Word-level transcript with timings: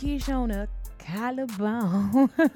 Like 0.00 0.28
a 0.28 0.32
on 0.32 0.50
a 0.52 0.68
collarbone. 0.98 2.30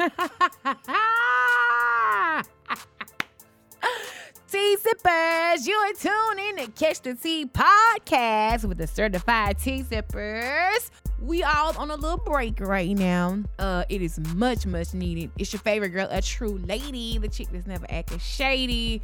Tea 4.49 4.77
sippers, 4.77 5.67
you're 5.67 5.95
tuning 5.95 6.49
in 6.51 6.57
to 6.59 6.71
Catch 6.73 7.01
the 7.01 7.15
Tea 7.15 7.47
podcast 7.47 8.65
with 8.65 8.79
the 8.79 8.87
certified 8.87 9.59
tea 9.59 9.83
sippers. 9.83 10.93
We 11.21 11.43
all 11.43 11.77
on 11.79 11.91
a 11.91 11.97
little 11.97 12.19
break 12.19 12.61
right 12.61 12.97
now. 12.97 13.43
Uh, 13.59 13.85
it 13.89 14.03
is 14.03 14.21
much, 14.35 14.65
much 14.67 14.95
needed. 14.95 15.33
It's 15.37 15.53
your 15.53 15.61
favorite 15.61 15.91
girl, 15.91 16.07
a 16.11 16.23
true 16.23 16.59
lady, 16.59 17.19
the 17.19 17.29
chick 17.29 17.49
that's 17.51 17.67
never 17.67 17.87
acting 17.89 18.19
shady. 18.19 19.03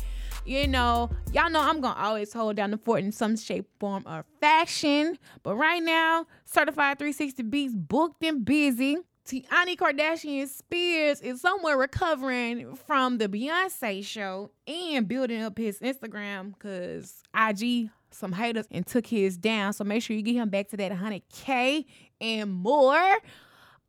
You 0.48 0.66
know, 0.66 1.10
y'all 1.30 1.50
know 1.50 1.60
I'm 1.60 1.82
gonna 1.82 2.00
always 2.00 2.32
hold 2.32 2.56
down 2.56 2.70
the 2.70 2.78
fort 2.78 3.04
in 3.04 3.12
some 3.12 3.36
shape, 3.36 3.68
form, 3.78 4.02
or 4.06 4.24
fashion. 4.40 5.18
But 5.42 5.56
right 5.56 5.82
now, 5.82 6.24
certified 6.46 6.98
360 6.98 7.42
beats 7.42 7.74
booked 7.74 8.24
and 8.24 8.46
busy. 8.46 8.96
Tiani 9.26 9.76
Kardashian 9.76 10.48
Spears 10.48 11.20
is 11.20 11.42
somewhere 11.42 11.76
recovering 11.76 12.76
from 12.76 13.18
the 13.18 13.28
Beyonce 13.28 14.02
show 14.02 14.50
and 14.66 15.06
building 15.06 15.42
up 15.42 15.58
his 15.58 15.80
Instagram 15.80 16.54
because 16.54 17.22
IG 17.36 17.90
some 18.10 18.32
haters 18.32 18.64
and 18.70 18.86
took 18.86 19.06
his 19.06 19.36
down. 19.36 19.74
So 19.74 19.84
make 19.84 20.02
sure 20.02 20.16
you 20.16 20.22
get 20.22 20.36
him 20.36 20.48
back 20.48 20.68
to 20.68 20.78
that 20.78 20.90
100K 20.92 21.84
and 22.22 22.50
more. 22.50 23.18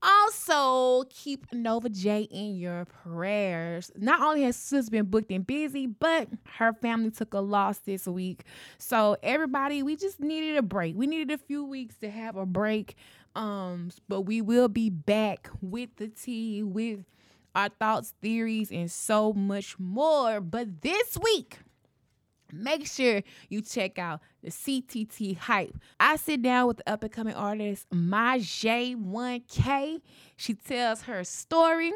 Also, 0.01 1.03
keep 1.09 1.51
Nova 1.51 1.89
J 1.89 2.21
in 2.31 2.55
your 2.55 2.85
prayers. 2.85 3.91
Not 3.97 4.21
only 4.21 4.43
has 4.43 4.55
sis 4.55 4.89
been 4.89 5.05
booked 5.05 5.29
and 5.31 5.45
busy, 5.45 5.87
but 5.87 6.29
her 6.57 6.71
family 6.71 7.11
took 7.11 7.33
a 7.33 7.39
loss 7.39 7.79
this 7.79 8.07
week. 8.07 8.45
So 8.77 9.17
everybody, 9.21 9.83
we 9.83 9.97
just 9.97 10.21
needed 10.21 10.55
a 10.55 10.61
break. 10.61 10.95
We 10.95 11.05
needed 11.05 11.31
a 11.31 11.37
few 11.37 11.65
weeks 11.65 11.95
to 11.97 12.09
have 12.09 12.37
a 12.37 12.45
break 12.45 12.95
um, 13.35 13.89
but 14.07 14.21
we 14.21 14.41
will 14.41 14.67
be 14.67 14.89
back 14.89 15.49
with 15.61 15.95
the 15.97 16.07
tea, 16.07 16.63
with 16.63 17.05
our 17.55 17.69
thoughts, 17.69 18.13
theories, 18.21 18.71
and 18.71 18.91
so 18.91 19.33
much 19.33 19.77
more. 19.79 20.41
But 20.41 20.81
this 20.81 21.17
week, 21.21 21.59
make 22.51 22.87
sure 22.87 23.21
you 23.49 23.61
check 23.61 23.99
out 23.99 24.21
the 24.43 24.49
CTT 24.49 25.37
hype. 25.37 25.77
I 25.99 26.15
sit 26.15 26.41
down 26.41 26.65
with 26.67 26.77
the 26.77 26.89
up 26.89 27.03
and 27.03 27.11
coming 27.11 27.35
artist 27.35 27.87
Mijaee1k. 27.89 30.01
She 30.37 30.53
tells 30.53 31.01
her 31.03 31.23
story 31.23 31.93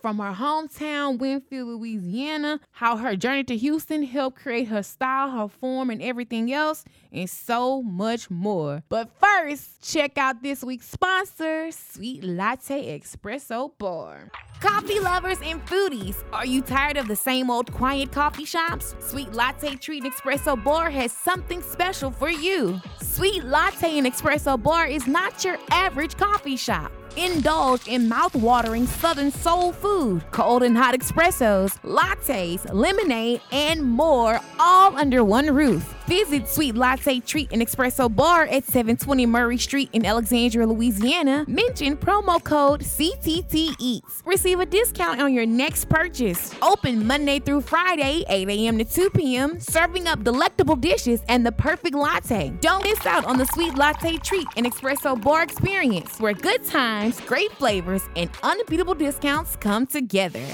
from 0.00 0.18
her 0.18 0.32
hometown, 0.32 1.18
Winnfield, 1.18 1.66
Louisiana, 1.66 2.60
how 2.72 2.96
her 2.96 3.16
journey 3.16 3.44
to 3.44 3.56
Houston 3.56 4.02
helped 4.02 4.38
create 4.40 4.68
her 4.68 4.82
style, 4.82 5.30
her 5.30 5.48
form, 5.48 5.90
and 5.90 6.02
everything 6.02 6.52
else, 6.52 6.84
and 7.12 7.28
so 7.28 7.82
much 7.82 8.30
more. 8.30 8.82
But 8.88 9.10
first, 9.18 9.82
check 9.82 10.18
out 10.18 10.42
this 10.42 10.62
week's 10.62 10.88
sponsor, 10.88 11.70
Sweet 11.70 12.24
Latte 12.24 12.98
Espresso 12.98 13.72
Bar. 13.78 14.30
Coffee 14.60 15.00
lovers 15.00 15.38
and 15.42 15.64
foodies, 15.64 16.16
are 16.32 16.44
you 16.44 16.60
tired 16.60 16.98
of 16.98 17.08
the 17.08 17.16
same 17.16 17.50
old 17.50 17.72
quiet 17.72 18.12
coffee 18.12 18.44
shops? 18.44 18.94
Sweet 19.00 19.32
Latte 19.32 19.76
Treat 19.76 20.04
and 20.04 20.12
Espresso 20.12 20.62
Bar 20.62 20.90
has 20.90 21.12
something 21.12 21.62
special 21.62 22.10
for 22.10 22.30
you. 22.30 22.80
Sweet 23.00 23.44
Latte 23.44 23.98
and 23.98 24.06
Espresso 24.06 24.62
Bar 24.62 24.86
is 24.86 25.06
not 25.06 25.44
your 25.44 25.58
average 25.70 26.16
coffee 26.16 26.56
shop. 26.56 26.92
Indulge 27.16 27.88
in 27.88 28.08
mouth-watering 28.08 28.86
southern 28.86 29.30
soul 29.32 29.72
food, 29.72 30.24
cold 30.30 30.62
and 30.62 30.76
hot 30.76 30.94
espressos, 30.94 31.76
lattes, 31.82 32.72
lemonade, 32.72 33.40
and 33.50 33.82
more, 33.82 34.38
all 34.58 34.96
under 34.96 35.24
one 35.24 35.52
roof. 35.52 35.94
Visit 36.10 36.48
Sweet 36.48 36.74
Latte 36.74 37.20
Treat 37.20 37.52
and 37.52 37.62
Espresso 37.62 38.12
Bar 38.12 38.46
at 38.46 38.64
720 38.64 39.26
Murray 39.26 39.56
Street 39.56 39.90
in 39.92 40.04
Alexandria, 40.04 40.66
Louisiana. 40.66 41.44
Mention 41.46 41.96
promo 41.96 42.42
code 42.42 42.80
CTT 42.80 43.76
Eats. 43.78 44.20
Receive 44.26 44.58
a 44.58 44.66
discount 44.66 45.20
on 45.20 45.32
your 45.32 45.46
next 45.46 45.88
purchase. 45.88 46.52
Open 46.62 47.06
Monday 47.06 47.38
through 47.38 47.60
Friday, 47.60 48.24
8 48.28 48.48
a.m. 48.48 48.78
to 48.78 48.84
2 48.84 49.10
p.m., 49.10 49.60
serving 49.60 50.08
up 50.08 50.24
delectable 50.24 50.74
dishes 50.74 51.22
and 51.28 51.46
the 51.46 51.52
perfect 51.52 51.94
latte. 51.94 52.52
Don't 52.60 52.82
miss 52.82 53.06
out 53.06 53.24
on 53.24 53.38
the 53.38 53.46
Sweet 53.46 53.78
Latte 53.78 54.16
Treat 54.16 54.48
and 54.56 54.66
Espresso 54.66 55.14
Bar 55.22 55.44
experience, 55.44 56.18
where 56.18 56.34
good 56.34 56.64
times, 56.64 57.20
great 57.20 57.52
flavors, 57.52 58.02
and 58.16 58.28
unbeatable 58.42 58.94
discounts 58.94 59.54
come 59.54 59.86
together. 59.86 60.44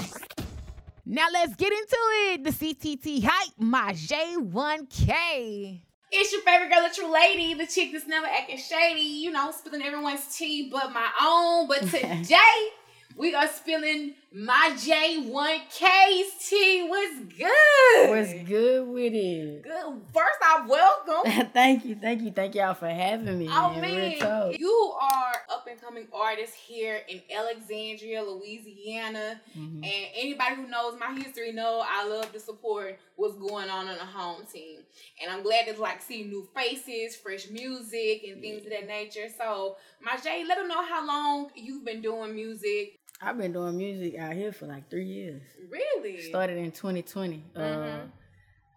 Now 1.09 1.27
let's 1.31 1.55
get 1.55 1.71
into 1.71 1.97
it. 2.27 2.43
The 2.43 2.49
CTT 2.49 3.23
hype, 3.23 3.55
Mijaee1k. 3.61 5.79
It's 6.11 6.33
your 6.33 6.41
favorite 6.41 6.69
girl, 6.69 6.85
the 6.85 6.93
true 6.93 7.13
lady, 7.13 7.53
the 7.53 7.65
chick 7.65 7.93
that's 7.93 8.07
never 8.07 8.27
acting 8.27 8.57
shady, 8.57 8.99
you 8.99 9.31
know, 9.31 9.49
spilling 9.51 9.83
everyone's 9.83 10.35
tea 10.35 10.69
but 10.69 10.91
my 10.91 11.07
own. 11.21 11.69
But 11.69 11.79
today, 11.83 12.67
we 13.15 13.33
are 13.33 13.47
spilling 13.47 14.15
Mijaee1k's 14.35 16.49
tea. 16.49 16.85
What's 16.87 17.19
good? 17.37 18.09
Was 18.09 18.33
good 18.45 18.87
with 18.89 19.13
it? 19.13 19.63
Good. 19.63 20.01
First 20.13 20.39
off, 20.45 20.67
welcome. 20.67 21.49
thank 21.53 21.85
you, 21.85 21.95
thank 21.95 22.21
you, 22.21 22.31
thank 22.31 22.53
y'all 22.53 22.73
for 22.73 22.89
having 22.89 23.39
me. 23.39 23.47
Oh 23.49 23.73
man, 23.79 24.19
man. 24.19 24.55
you 24.59 24.93
are 25.01 25.33
up 25.49 25.65
and 25.69 25.79
coming 25.79 26.07
artist 26.13 26.53
here 26.55 26.99
in 27.07 27.21
Alexandria, 27.33 28.21
Louisiana, 28.21 29.39
mm-hmm. 29.57 29.83
and 29.83 30.07
anybody 30.13 30.55
who 30.55 30.67
knows 30.67 30.99
my 30.99 31.17
history 31.17 31.53
know 31.53 31.81
I 31.87 32.05
love 32.05 32.33
to 32.33 32.39
support 32.41 32.99
what's 33.15 33.37
going 33.37 33.69
on 33.69 33.87
on 33.87 33.97
the 33.97 34.05
home 34.05 34.43
team, 34.51 34.81
and 35.21 35.31
I'm 35.31 35.41
glad 35.41 35.73
to 35.73 35.81
like 35.81 36.01
see 36.01 36.25
new 36.25 36.45
faces, 36.53 37.15
fresh 37.15 37.49
music, 37.49 38.23
and 38.27 38.41
things 38.41 38.63
yeah. 38.65 38.73
of 38.73 38.81
that 38.81 38.87
nature. 38.87 39.29
So, 39.37 39.77
my 40.01 40.17
J, 40.17 40.43
let 40.45 40.57
them 40.57 40.67
know 40.67 40.85
how 40.85 41.07
long 41.07 41.49
you've 41.55 41.85
been 41.85 42.01
doing 42.01 42.35
music 42.35 42.99
I've 43.21 43.37
been 43.37 43.51
doing 43.53 43.77
music 43.77 44.17
out 44.19 44.33
here 44.33 44.51
for 44.51 44.67
like 44.67 44.89
three 44.89 45.05
years. 45.05 45.41
Really? 45.69 46.21
Started 46.21 46.57
in 46.57 46.71
2020. 46.71 47.43
Mm-hmm. 47.55 47.61
Uh, 47.61 47.99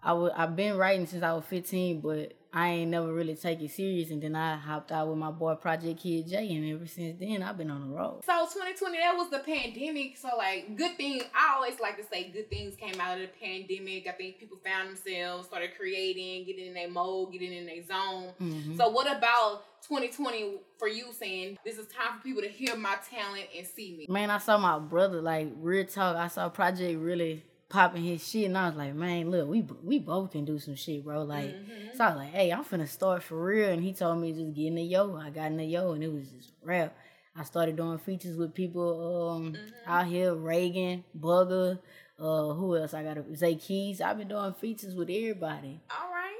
I 0.02 0.10
w- 0.10 0.32
I've 0.34 0.56
been 0.56 0.76
writing 0.76 1.06
since 1.06 1.22
I 1.22 1.32
was 1.32 1.44
15, 1.46 2.00
but 2.00 2.34
I 2.52 2.68
ain't 2.68 2.90
never 2.90 3.12
really 3.12 3.36
take 3.36 3.60
it 3.60 3.70
serious. 3.70 4.10
And 4.10 4.22
then 4.22 4.34
I 4.34 4.56
hopped 4.56 4.90
out 4.90 5.08
with 5.08 5.18
my 5.18 5.30
boy 5.30 5.54
Project 5.54 6.00
Kid 6.00 6.28
J, 6.28 6.48
and 6.54 6.72
ever 6.72 6.86
since 6.86 7.18
then 7.20 7.42
I've 7.42 7.56
been 7.56 7.70
on 7.70 7.88
the 7.88 7.94
road. 7.94 8.22
So 8.24 8.32
2020, 8.32 8.98
that 8.98 9.16
was 9.16 9.30
the 9.30 9.38
pandemic. 9.38 10.16
So 10.16 10.30
like, 10.36 10.76
good 10.76 10.96
thing. 10.96 11.22
I 11.34 11.54
always 11.54 11.78
like 11.78 11.96
to 11.98 12.04
say 12.04 12.30
good 12.30 12.50
things 12.50 12.74
came 12.76 13.00
out 13.00 13.20
of 13.20 13.22
the 13.22 13.28
pandemic. 13.28 14.08
I 14.08 14.12
think 14.12 14.38
people 14.38 14.58
found 14.64 14.88
themselves, 14.88 15.46
started 15.46 15.70
creating, 15.78 16.46
getting 16.46 16.66
in 16.66 16.74
their 16.74 16.90
mode, 16.90 17.32
getting 17.32 17.52
in 17.52 17.66
their 17.66 17.84
zone. 17.84 18.32
Mm-hmm. 18.40 18.76
So 18.76 18.88
what 18.88 19.06
about 19.06 19.62
2020 19.82 20.56
for 20.78 20.88
you 20.88 21.06
saying 21.12 21.56
this 21.64 21.78
is 21.78 21.86
time 21.86 22.18
for 22.18 22.22
people 22.24 22.42
to 22.42 22.48
hear 22.48 22.74
my 22.74 22.96
talent 23.08 23.46
and 23.56 23.66
see 23.66 23.96
me? 23.96 24.06
Man, 24.08 24.30
I 24.30 24.38
saw 24.38 24.58
my 24.58 24.78
brother 24.78 25.22
like 25.22 25.48
real 25.56 25.86
talk. 25.86 26.16
I 26.16 26.26
saw 26.28 26.48
Project 26.48 26.98
really 26.98 27.44
popping 27.70 28.04
his 28.04 28.26
shit, 28.28 28.46
and 28.46 28.58
I 28.58 28.68
was 28.68 28.76
like, 28.76 28.94
man, 28.94 29.30
look, 29.30 29.48
we 29.48 29.62
we 29.82 29.98
both 29.98 30.32
can 30.32 30.44
do 30.44 30.58
some 30.58 30.74
shit, 30.74 31.04
bro. 31.04 31.22
Like, 31.22 31.46
mm-hmm. 31.46 31.96
so 31.96 32.04
I 32.04 32.08
was 32.08 32.16
like, 32.16 32.32
hey, 32.32 32.50
I'm 32.50 32.64
finna 32.64 32.86
start 32.86 33.22
for 33.22 33.42
real, 33.42 33.70
and 33.70 33.82
he 33.82 33.94
told 33.94 34.20
me 34.20 34.32
just 34.32 34.52
get 34.52 34.66
in 34.66 34.74
the 34.74 34.82
yo. 34.82 35.16
I 35.16 35.30
got 35.30 35.46
in 35.46 35.56
the 35.56 35.64
yo, 35.64 35.92
and 35.92 36.04
it 36.04 36.12
was 36.12 36.28
just 36.28 36.52
rap. 36.62 36.94
I 37.34 37.44
started 37.44 37.76
doing 37.76 37.98
features 37.98 38.36
with 38.36 38.54
people 38.54 39.30
um, 39.30 39.52
mm-hmm. 39.52 39.90
out 39.90 40.06
here, 40.08 40.34
Reagan, 40.34 41.04
Bugger, 41.18 41.78
uh, 42.18 42.52
who 42.52 42.76
else? 42.76 42.92
I 42.92 43.04
got 43.04 43.18
Zay 43.34 43.54
Keys. 43.54 44.00
I've 44.00 44.18
been 44.18 44.28
doing 44.28 44.52
features 44.54 44.94
with 44.94 45.08
everybody. 45.08 45.80
All 45.90 46.10
right. 46.10 46.34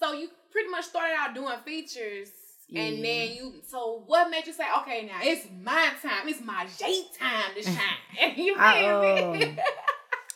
So 0.00 0.12
you 0.12 0.28
pretty 0.50 0.68
much 0.70 0.86
started 0.86 1.14
out 1.16 1.34
doing 1.34 1.54
features 1.64 2.30
yeah. 2.68 2.82
And 2.82 3.02
then 3.04 3.30
you, 3.34 3.54
so 3.66 4.02
what 4.06 4.30
made 4.30 4.46
you 4.46 4.52
say, 4.52 4.64
okay, 4.82 5.06
now 5.06 5.20
it's 5.22 5.46
my 5.62 5.90
time, 6.02 6.28
it's 6.28 6.42
my 6.42 6.66
J 6.78 7.02
time 7.18 7.54
to 7.56 7.62
shine? 7.62 8.36
you 8.36 8.54
feel 8.54 8.62
I, 8.62 9.32
me? 9.32 9.44
Um, 9.44 9.58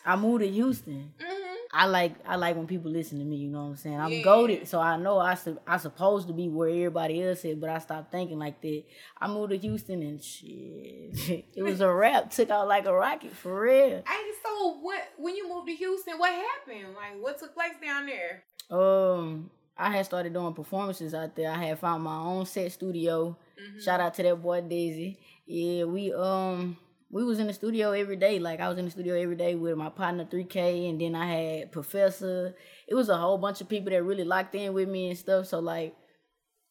I 0.05 0.17
moved 0.17 0.43
to 0.43 0.49
Houston. 0.49 1.13
Mm-hmm. 1.19 1.43
I 1.75 1.87
like 1.87 2.15
I 2.27 2.37
like 2.37 2.57
when 2.57 2.67
people 2.67 2.91
listen 2.91 3.19
to 3.19 3.25
me. 3.25 3.37
You 3.37 3.49
know 3.49 3.63
what 3.63 3.71
I'm 3.71 3.77
saying? 3.77 3.99
I'm 3.99 4.13
yeah. 4.13 4.23
goaded, 4.23 4.69
so 4.69 4.79
I 4.79 4.99
know 4.99 5.19
I 5.19 5.35
su- 5.35 5.61
I 5.67 5.79
supposed 5.79 6.29
to 6.29 6.35
be 6.35 6.49
where 6.49 6.69
everybody 6.69 7.23
else 7.23 7.45
is, 7.47 7.57
but 7.57 7.71
I 7.71 7.79
stopped 7.79 8.13
thinking 8.13 8.39
like 8.39 8.61
that. 8.61 8.85
I 9.19 9.27
moved 9.27 9.53
to 9.53 9.57
Houston 9.57 10.03
and 10.03 10.23
shit, 10.23 11.47
it 11.57 11.63
was 11.63 11.81
a 11.81 11.91
rap. 11.91 12.31
Took 12.31 12.51
out 12.51 12.69
like 12.69 12.85
a 12.85 12.93
rocket 12.93 13.33
for 13.33 13.63
real. 13.63 14.03
I 14.07 14.35
so 14.43 14.79
what 14.83 15.03
when 15.17 15.35
you 15.35 15.49
moved 15.49 15.69
to 15.69 15.75
Houston, 15.75 16.19
what 16.19 16.33
happened? 16.33 16.95
Like 16.95 17.23
what 17.23 17.39
took 17.39 17.55
place 17.55 17.73
down 17.83 18.07
there? 18.07 18.45
Um, 18.71 19.51
I 19.77 19.91
had 19.91 20.05
started 20.05 20.35
doing 20.35 20.53
performances 20.53 21.15
out 21.15 21.35
there. 21.35 21.51
I 21.51 21.65
had 21.65 21.79
found 21.79 22.05
my 22.05 22.19
own 22.19 22.45
set 22.45 22.71
studio. 22.73 23.37
Mm-hmm. 23.61 23.81
Shout 23.81 24.01
out 24.01 24.13
to 24.15 24.23
that 24.25 24.43
boy 24.43 24.61
Daisy. 24.61 25.19
Yeah, 25.47 25.85
we 25.85 26.13
um 26.13 26.77
we 27.12 27.23
was 27.23 27.38
in 27.38 27.47
the 27.47 27.53
studio 27.53 27.93
every 27.93 28.17
day. 28.17 28.38
Like 28.38 28.59
I 28.59 28.69
was 28.69 28.79
in 28.79 28.87
the 28.87 28.91
studio 28.91 29.14
every 29.14 29.37
day 29.37 29.55
with 29.55 29.76
my 29.76 29.91
partner 29.91 30.25
3K, 30.25 30.88
and 30.88 31.00
then 31.00 31.14
I 31.14 31.26
had 31.26 31.73
Professor. 31.73 32.55
It 32.88 32.94
was 32.94 33.11
a 33.11 33.17
whole 33.19 33.37
bunch 33.38 33.61
of 33.61 33.69
people 33.69 33.91
that 33.91 34.03
really 34.03 34.25
locked 34.25 34.55
in 34.55 34.73
with 34.73 34.88
me 34.88 35.11
and 35.11 35.19
stuff. 35.19 35.47
So 35.47 35.61
like, 35.61 35.94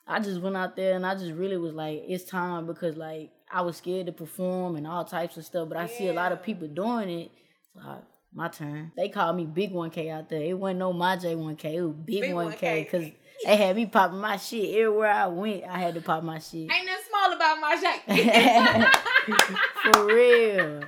I 0.08 0.20
just 0.20 0.42
went 0.42 0.58
out 0.58 0.76
there 0.76 0.96
and 0.96 1.06
I 1.06 1.14
just 1.14 1.34
really 1.34 1.58
was 1.58 1.74
like, 1.74 2.04
it's 2.08 2.24
time 2.24 2.66
because 2.66 2.98
like 2.98 3.30
I 3.52 3.62
was 3.62 3.78
scared 3.78 4.08
to 4.08 4.12
perform 4.12 4.76
and 4.76 4.88
all 4.88 5.06
types 5.06 5.38
of 5.38 5.46
stuff. 5.46 5.70
But 5.70 5.78
I 5.78 5.84
yeah. 5.84 5.98
see 5.98 6.08
a 6.08 6.14
lot 6.14 6.32
of 6.32 6.42
people 6.42 6.68
doing 6.68 7.10
it. 7.10 7.32
So 7.76 7.80
I, 7.80 7.98
my 8.34 8.48
turn. 8.48 8.92
They 8.98 9.10
called 9.10 9.38
me 9.38 9.46
Big 9.46 9.72
1K 9.72 10.10
out 10.10 10.28
there. 10.28 10.42
It 10.42 10.58
wasn't 10.58 10.80
no 10.80 10.92
my 10.92 11.18
J1K. 11.18 11.66
It 11.66 11.82
was 11.82 11.96
Big, 11.98 12.22
Big 12.22 12.32
1K 12.32 12.86
because 12.86 13.12
they 13.46 13.56
had 13.56 13.76
me 13.76 13.86
popping 13.86 14.20
my 14.20 14.38
shit 14.38 14.76
everywhere 14.76 15.12
I 15.12 15.28
went. 15.28 15.66
I 15.66 15.78
had 15.80 15.94
to 15.96 16.02
pop 16.02 16.24
my 16.24 16.40
shit. 16.40 16.72
Ain't 16.72 16.86
nothing 16.86 17.01
about 17.32 17.60
my 17.60 17.76
shit. 17.76 18.02
For 19.94 20.06
real. 20.06 20.84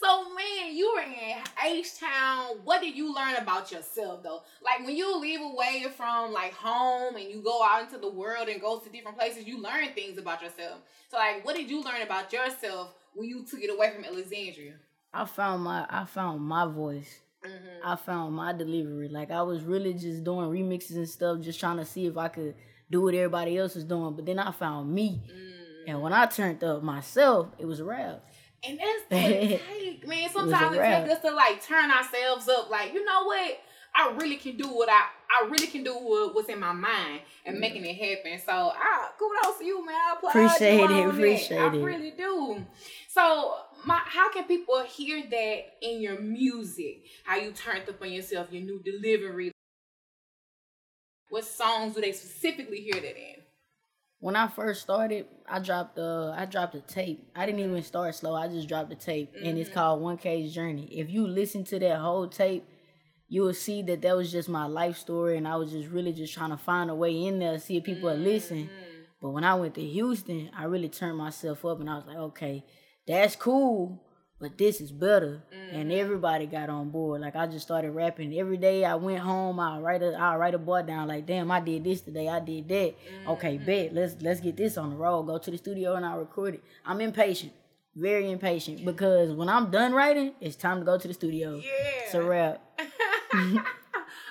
So 0.00 0.24
man, 0.32 0.76
you 0.76 0.94
were 0.94 1.02
in 1.02 1.42
H 1.64 1.98
Town. 1.98 2.58
What 2.64 2.80
did 2.80 2.96
you 2.96 3.12
learn 3.12 3.34
about 3.36 3.72
yourself 3.72 4.22
though? 4.22 4.42
Like 4.64 4.86
when 4.86 4.96
you 4.96 5.18
leave 5.18 5.40
away 5.40 5.86
from 5.96 6.32
like 6.32 6.52
home 6.52 7.16
and 7.16 7.28
you 7.28 7.42
go 7.42 7.64
out 7.64 7.82
into 7.82 7.98
the 7.98 8.10
world 8.10 8.48
and 8.48 8.60
go 8.60 8.78
to 8.78 8.88
different 8.90 9.18
places, 9.18 9.46
you 9.46 9.60
learn 9.60 9.88
things 9.94 10.16
about 10.18 10.40
yourself. 10.40 10.78
So 11.10 11.16
like, 11.16 11.44
what 11.44 11.56
did 11.56 11.68
you 11.68 11.82
learn 11.82 12.02
about 12.02 12.32
yourself 12.32 12.94
when 13.14 13.28
you 13.28 13.44
took 13.44 13.60
it 13.60 13.70
away 13.70 13.92
from 13.92 14.04
Alexandria? 14.04 14.74
I 15.12 15.24
found 15.24 15.64
my 15.64 15.84
I 15.90 16.04
found 16.04 16.42
my 16.42 16.66
voice. 16.66 17.20
Mm-hmm. 17.44 17.88
I 17.88 17.96
found 17.96 18.34
my 18.34 18.52
delivery. 18.52 19.08
Like 19.08 19.30
I 19.30 19.42
was 19.42 19.62
really 19.62 19.94
just 19.94 20.22
doing 20.22 20.48
remixes 20.48 20.96
and 20.96 21.08
stuff, 21.08 21.40
just 21.40 21.58
trying 21.58 21.78
to 21.78 21.84
see 21.84 22.06
if 22.06 22.16
I 22.16 22.28
could 22.28 22.54
do 22.90 23.02
what 23.02 23.14
everybody 23.14 23.58
else 23.58 23.74
was 23.74 23.84
doing. 23.84 24.14
But 24.14 24.26
then 24.26 24.38
I 24.38 24.52
found 24.52 24.92
me, 24.92 25.22
mm-hmm. 25.24 25.47
And 25.88 26.02
when 26.02 26.12
I 26.12 26.26
turned 26.26 26.62
up 26.62 26.82
myself, 26.82 27.48
it 27.58 27.64
was 27.64 27.80
a 27.80 27.84
rap. 27.84 28.22
And 28.62 28.78
that's 28.78 29.02
it 29.10 29.62
take, 29.80 30.06
man. 30.06 30.28
Sometimes 30.30 30.76
it, 30.76 30.80
it 30.80 30.82
takes 30.82 31.14
us 31.14 31.22
to 31.22 31.34
like 31.34 31.64
turn 31.64 31.90
ourselves 31.90 32.46
up. 32.46 32.68
Like, 32.68 32.92
you 32.92 33.02
know 33.06 33.24
what? 33.24 33.58
I 33.94 34.12
really 34.20 34.36
can 34.36 34.58
do 34.58 34.68
what 34.68 34.90
I 34.90 35.06
I 35.30 35.48
really 35.48 35.66
can 35.66 35.84
do 35.84 35.94
what, 35.94 36.34
what's 36.34 36.50
in 36.50 36.60
my 36.60 36.72
mind 36.72 37.22
and 37.46 37.56
mm. 37.56 37.60
making 37.60 37.86
it 37.86 37.94
happen. 37.94 38.38
So 38.44 38.52
I 38.52 39.08
kudos 39.18 39.58
to 39.60 39.64
you, 39.64 39.86
man. 39.86 39.94
I 39.94 40.16
appreciate 40.28 40.90
it. 40.90 41.08
Appreciate 41.08 41.58
that. 41.58 41.74
it. 41.74 41.80
I 41.80 41.82
really 41.82 42.10
do. 42.10 42.66
So 43.08 43.54
my 43.86 43.98
how 44.04 44.30
can 44.30 44.44
people 44.44 44.82
hear 44.82 45.22
that 45.30 45.60
in 45.80 46.02
your 46.02 46.20
music? 46.20 47.04
How 47.24 47.36
you 47.36 47.52
turned 47.52 47.88
up 47.88 48.02
on 48.02 48.12
yourself, 48.12 48.48
your 48.52 48.62
new 48.62 48.82
delivery. 48.82 49.52
What 51.30 51.46
songs 51.46 51.94
do 51.94 52.02
they 52.02 52.12
specifically 52.12 52.80
hear 52.80 53.00
that 53.00 53.16
in? 53.16 53.38
When 54.20 54.34
I 54.34 54.48
first 54.48 54.82
started, 54.82 55.26
I 55.48 55.60
dropped 55.60 55.96
the 55.96 56.34
I 56.36 56.44
dropped 56.44 56.74
a 56.74 56.80
tape. 56.80 57.30
I 57.36 57.46
didn't 57.46 57.60
even 57.60 57.82
start 57.82 58.14
slow. 58.14 58.34
I 58.34 58.48
just 58.48 58.68
dropped 58.68 58.90
the 58.90 58.96
tape, 58.96 59.34
mm-hmm. 59.34 59.46
and 59.46 59.58
it's 59.58 59.70
mm-hmm. 59.70 59.78
called 59.78 60.02
One 60.02 60.18
K's 60.18 60.52
Journey. 60.52 60.88
If 60.90 61.10
you 61.10 61.26
listen 61.26 61.64
to 61.64 61.78
that 61.78 61.98
whole 61.98 62.26
tape, 62.28 62.64
you 63.28 63.42
will 63.42 63.54
see 63.54 63.82
that 63.82 64.02
that 64.02 64.16
was 64.16 64.32
just 64.32 64.48
my 64.48 64.66
life 64.66 64.96
story, 64.96 65.36
and 65.36 65.46
I 65.46 65.56
was 65.56 65.70
just 65.70 65.88
really 65.88 66.12
just 66.12 66.34
trying 66.34 66.50
to 66.50 66.56
find 66.56 66.90
a 66.90 66.94
way 66.94 67.26
in 67.26 67.38
there, 67.38 67.58
see 67.58 67.76
if 67.76 67.84
people 67.84 68.08
mm-hmm. 68.10 68.20
are 68.20 68.24
listening. 68.24 68.70
But 69.20 69.30
when 69.30 69.44
I 69.44 69.54
went 69.54 69.74
to 69.74 69.84
Houston, 69.84 70.50
I 70.56 70.64
really 70.64 70.88
turned 70.88 71.18
myself 71.18 71.64
up, 71.64 71.80
and 71.80 71.88
I 71.88 71.96
was 71.96 72.06
like, 72.06 72.16
okay, 72.16 72.64
that's 73.06 73.36
cool, 73.36 74.02
but 74.40 74.56
this 74.56 74.80
is 74.80 74.90
better. 74.90 75.42
Mm-hmm. 75.54 75.76
And 75.76 75.92
everybody 75.92 76.46
got 76.46 76.68
on 76.70 76.90
board. 76.90 77.20
Like 77.20 77.36
I 77.36 77.46
just 77.46 77.64
started 77.64 77.90
rapping 77.90 78.38
every 78.38 78.56
day. 78.56 78.84
I 78.84 78.94
went 78.94 79.18
home. 79.18 79.58
I 79.60 79.78
write 79.78 80.02
a 80.02 80.14
I 80.14 80.36
write 80.36 80.54
a 80.54 80.58
bar 80.58 80.82
down. 80.82 81.08
Like 81.08 81.26
damn, 81.26 81.50
I 81.50 81.60
did 81.60 81.84
this 81.84 82.00
today. 82.00 82.28
I 82.28 82.40
did 82.40 82.68
that. 82.68 82.94
Mm-hmm. 82.94 83.30
Okay, 83.30 83.58
bet. 83.58 83.94
Let's 83.94 84.16
let's 84.20 84.40
get 84.40 84.56
this 84.56 84.76
on 84.76 84.90
the 84.90 84.96
road. 84.96 85.24
Go 85.24 85.38
to 85.38 85.50
the 85.50 85.58
studio 85.58 85.94
and 85.94 86.06
I 86.06 86.14
record 86.14 86.54
it. 86.54 86.62
I'm 86.86 87.00
impatient, 87.00 87.52
very 87.94 88.30
impatient 88.30 88.84
because 88.84 89.32
when 89.32 89.48
I'm 89.48 89.70
done 89.70 89.92
writing, 89.92 90.32
it's 90.40 90.56
time 90.56 90.78
to 90.80 90.84
go 90.84 90.98
to 90.98 91.08
the 91.08 91.14
studio. 91.14 91.56
Yeah, 91.56 91.70
it's 92.04 92.14
a 92.14 92.22
rap. 92.22 92.62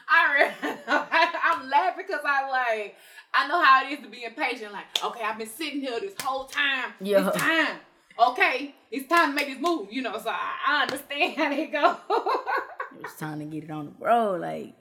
I 0.10 0.54
I'm 1.44 1.70
laughing 1.70 2.06
because 2.08 2.24
I 2.26 2.50
like 2.50 2.96
I 3.34 3.48
know 3.48 3.62
how 3.62 3.86
it 3.86 3.92
is 3.92 4.00
to 4.04 4.10
be 4.10 4.24
impatient. 4.24 4.72
Like 4.72 4.86
okay, 5.04 5.22
I've 5.22 5.38
been 5.38 5.48
sitting 5.48 5.82
here 5.82 6.00
this 6.00 6.14
whole 6.22 6.46
time. 6.46 6.94
Yeah, 7.02 7.30
time 7.32 7.78
okay, 8.20 8.76
it's 8.92 9.08
time 9.08 9.30
to 9.30 9.36
make 9.36 9.48
this 9.48 9.60
move, 9.60 9.88
you 9.92 10.02
know. 10.02 10.18
So 10.18 10.30
I, 10.30 10.54
I 10.68 10.82
understand 10.84 11.36
how 11.36 11.50
they 11.50 11.68
go. 11.68 11.98
it's 13.00 13.16
time 13.16 13.40
to 13.40 13.46
get 13.46 13.66
it 13.66 13.72
on 13.72 13.86
the 13.86 14.06
road, 14.06 14.42
like. 14.42 14.76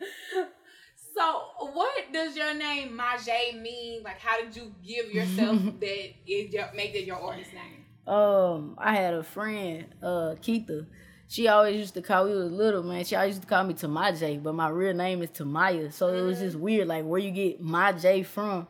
So, 1.16 1.46
what 1.72 2.12
does 2.12 2.36
your 2.36 2.52
name 2.54 2.98
Mijaee 2.98 3.60
mean? 3.60 4.02
Like, 4.02 4.18
how 4.18 4.38
did 4.38 4.54
you 4.54 4.74
give 4.86 5.10
yourself 5.10 5.56
that 5.80 6.10
it 6.26 6.74
make 6.74 6.92
that 6.92 7.04
your 7.04 7.16
artist 7.16 7.50
name? 7.54 7.86
Um, 8.06 8.76
I 8.78 8.94
had 8.94 9.14
a 9.14 9.22
friend, 9.22 9.86
uh, 10.02 10.36
Keitha. 10.42 10.86
She 11.28 11.48
always 11.48 11.76
used 11.76 11.94
to 11.94 12.02
call. 12.02 12.26
We 12.26 12.34
was 12.34 12.52
little, 12.52 12.82
man. 12.82 13.04
She 13.04 13.16
always 13.16 13.30
used 13.30 13.42
to 13.42 13.48
call 13.48 13.64
me 13.64 13.74
Tamaje, 13.74 14.42
but 14.42 14.54
my 14.54 14.68
real 14.68 14.94
name 14.94 15.22
is 15.22 15.30
Tamaya. 15.30 15.92
So 15.92 16.06
mm-hmm. 16.06 16.18
it 16.18 16.22
was 16.22 16.38
just 16.38 16.56
weird, 16.56 16.86
like 16.86 17.04
where 17.04 17.18
you 17.18 17.30
get 17.30 17.64
Mijaee 17.64 18.24
from. 18.24 18.68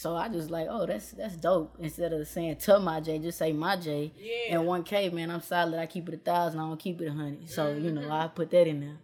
So 0.00 0.16
I 0.16 0.30
just 0.30 0.50
like, 0.50 0.66
oh, 0.70 0.86
that's 0.86 1.10
that's 1.10 1.36
dope. 1.36 1.76
Instead 1.78 2.14
of 2.14 2.26
saying 2.26 2.56
to 2.56 2.80
my 2.80 3.00
J, 3.00 3.18
just 3.18 3.36
say 3.36 3.52
my 3.52 3.76
J. 3.76 4.10
Yeah. 4.16 4.56
And 4.56 4.66
one 4.66 4.82
K, 4.82 5.10
man, 5.10 5.30
I'm 5.30 5.42
solid. 5.42 5.78
I 5.78 5.84
keep 5.84 6.08
it 6.08 6.14
a 6.14 6.16
thousand. 6.16 6.58
I 6.58 6.62
don't 6.62 6.80
keep 6.80 7.02
it 7.02 7.08
a 7.08 7.12
hundred. 7.12 7.50
So 7.50 7.66
mm-hmm. 7.66 7.84
you 7.84 7.92
know, 7.92 8.10
I 8.10 8.28
put 8.28 8.50
that 8.52 8.66
in 8.66 8.80
there. 8.80 8.96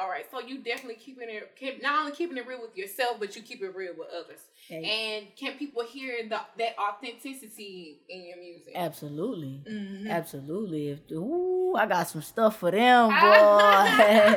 All 0.00 0.08
right, 0.08 0.24
so 0.30 0.40
you 0.40 0.58
definitely 0.58 0.94
keeping 0.94 1.28
it 1.28 1.56
keep, 1.56 1.82
not 1.82 1.98
only 1.98 2.12
keeping 2.12 2.36
it 2.36 2.46
real 2.46 2.62
with 2.62 2.76
yourself, 2.76 3.16
but 3.18 3.34
you 3.34 3.42
keep 3.42 3.62
it 3.62 3.74
real 3.74 3.94
with 3.98 4.06
others. 4.16 4.38
And 4.70 5.26
can 5.36 5.58
people 5.58 5.82
hear 5.82 6.28
the, 6.28 6.38
that 6.56 6.76
authenticity 6.78 7.98
in 8.08 8.24
your 8.24 8.38
music? 8.38 8.74
Absolutely, 8.76 9.60
mm-hmm. 9.68 10.06
absolutely. 10.06 10.90
If 10.90 11.00
ooh, 11.10 11.74
I 11.76 11.86
got 11.86 12.08
some 12.08 12.22
stuff 12.22 12.60
for 12.60 12.70
them, 12.70 13.08
boy. 13.20 14.36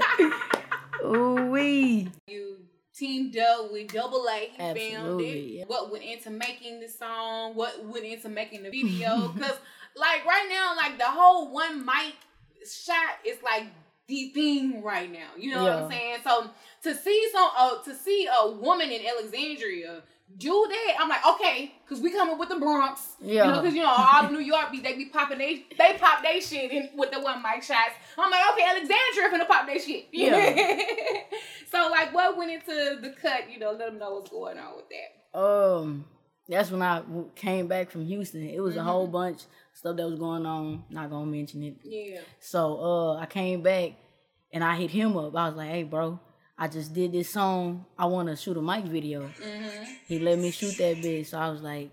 ooh 1.15 1.51
wee. 1.51 2.09
Teamed 2.97 3.37
up 3.37 3.71
with 3.71 3.91
Double 3.91 4.25
A. 4.27 4.51
He 4.55 4.59
Absolutely. 4.59 5.57
Yeah. 5.57 5.63
What 5.67 5.91
went 5.91 6.05
into 6.05 6.29
making 6.29 6.79
the 6.79 6.87
song? 6.87 7.55
What 7.55 7.83
went 7.85 8.05
into 8.05 8.29
making 8.29 8.63
the 8.63 8.69
video? 8.71 9.29
Because 9.29 9.57
like 9.95 10.25
right 10.25 10.47
now, 10.49 10.75
like 10.75 10.97
the 10.97 11.05
whole 11.05 11.51
one 11.51 11.85
mic 11.85 12.13
shot 12.65 13.19
is 13.25 13.37
like 13.43 13.65
the 14.07 14.29
thing 14.29 14.81
right 14.83 15.11
now. 15.11 15.29
You 15.37 15.51
know 15.51 15.65
yeah. 15.65 15.75
what 15.75 15.83
I'm 15.83 15.91
saying? 15.91 16.17
So 16.23 16.49
to 16.83 16.95
see 16.95 17.27
some, 17.33 17.49
uh, 17.57 17.81
to 17.83 17.95
see 17.95 18.27
a 18.27 18.51
woman 18.51 18.89
in 18.91 19.05
Alexandria 19.05 20.03
do 20.37 20.67
that, 20.69 20.95
I'm 20.99 21.07
like, 21.07 21.25
okay, 21.25 21.73
because 21.83 22.01
we 22.01 22.11
coming 22.11 22.37
with 22.37 22.49
the 22.49 22.57
Bronx. 22.57 23.15
Yeah. 23.21 23.45
You 23.45 23.51
know, 23.51 23.61
because 23.61 23.75
you 23.75 23.83
know 23.83 23.93
all 23.95 24.23
the 24.23 24.33
New 24.33 24.39
York 24.39 24.71
be 24.71 24.79
they 24.81 24.95
be 24.95 25.05
popping 25.05 25.37
they 25.37 25.65
they 25.77 25.97
pop 25.97 26.23
they 26.23 26.39
shit 26.39 26.71
in 26.71 26.89
with 26.95 27.11
the 27.11 27.19
one 27.19 27.41
mic 27.41 27.63
shots. 27.63 27.93
I'm 28.17 28.29
like, 28.29 28.41
okay, 28.53 28.65
Alexandria 28.67 29.29
finna 29.29 29.47
pop 29.47 29.67
that 29.67 29.81
shit. 29.81 30.07
Yeah. 30.11 30.79
so 31.71 31.89
like, 31.89 32.13
what 32.13 32.37
went 32.37 32.51
into 32.51 32.99
the 33.01 33.13
cut? 33.21 33.51
You 33.51 33.59
know, 33.59 33.71
let 33.71 33.89
them 33.89 33.99
know 33.99 34.15
what's 34.15 34.29
going 34.29 34.57
on 34.57 34.75
with 34.75 34.85
that. 34.89 35.39
Um, 35.39 36.05
that's 36.49 36.71
when 36.71 36.81
I 36.81 37.01
came 37.35 37.67
back 37.67 37.89
from 37.89 38.05
Houston. 38.05 38.43
It 38.43 38.59
was 38.59 38.75
mm-hmm. 38.75 38.87
a 38.87 38.91
whole 38.91 39.07
bunch 39.07 39.43
of 39.43 39.47
stuff 39.73 39.95
that 39.95 40.05
was 40.05 40.19
going 40.19 40.45
on. 40.45 40.83
Not 40.89 41.09
gonna 41.09 41.25
mention 41.27 41.63
it. 41.63 41.77
Yeah. 41.83 42.19
So 42.39 42.79
uh, 42.81 43.15
I 43.17 43.25
came 43.25 43.61
back 43.61 43.93
and 44.51 44.63
I 44.63 44.75
hit 44.75 44.91
him 44.91 45.15
up. 45.17 45.35
I 45.35 45.47
was 45.47 45.55
like, 45.55 45.69
hey, 45.69 45.83
bro. 45.83 46.19
I 46.57 46.67
just 46.67 46.93
did 46.93 47.11
this 47.11 47.29
song. 47.29 47.85
I 47.97 48.05
want 48.05 48.29
to 48.29 48.35
shoot 48.35 48.55
a 48.55 48.61
mic 48.61 48.85
video. 48.85 49.23
Mm-hmm. 49.23 49.83
He 50.07 50.19
let 50.19 50.39
me 50.39 50.51
shoot 50.51 50.77
that 50.77 50.97
bitch. 50.97 51.27
So 51.27 51.37
I 51.37 51.49
was 51.49 51.61
like, 51.61 51.89